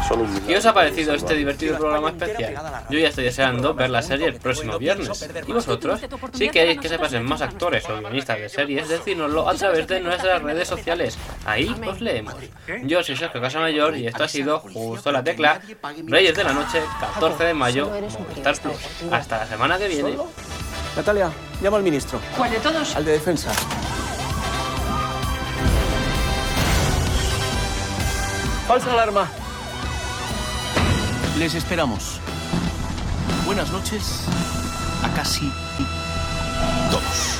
[0.09, 2.55] Solo un ¿Qué os ha parecido este divertido programa especial?
[2.89, 5.29] Yo ya estoy deseando ver la serie el próximo viernes.
[5.45, 6.01] ¿Y vosotros?
[6.33, 10.01] Si queréis que se pasen más actores o guionistas de series, decídnoslo a través de
[10.01, 11.15] nuestras redes sociales.
[11.45, 12.33] Ahí os leemos.
[12.85, 15.61] Yo soy Sergio Casamayor y esto ha sido Justo la Tecla,
[16.07, 18.77] Reyes de la Noche, 14 de mayo, Movistar Plus.
[19.11, 20.17] Hasta la semana que viene.
[20.95, 21.29] Natalia,
[21.61, 22.19] llama al ministro.
[22.35, 22.95] ¿Cuál de todos?
[22.95, 23.53] Al de defensa.
[28.67, 29.29] Falsa alarma.
[31.39, 32.19] Les esperamos.
[33.45, 34.25] Buenas noches
[35.01, 35.49] a casi
[36.91, 37.38] todos.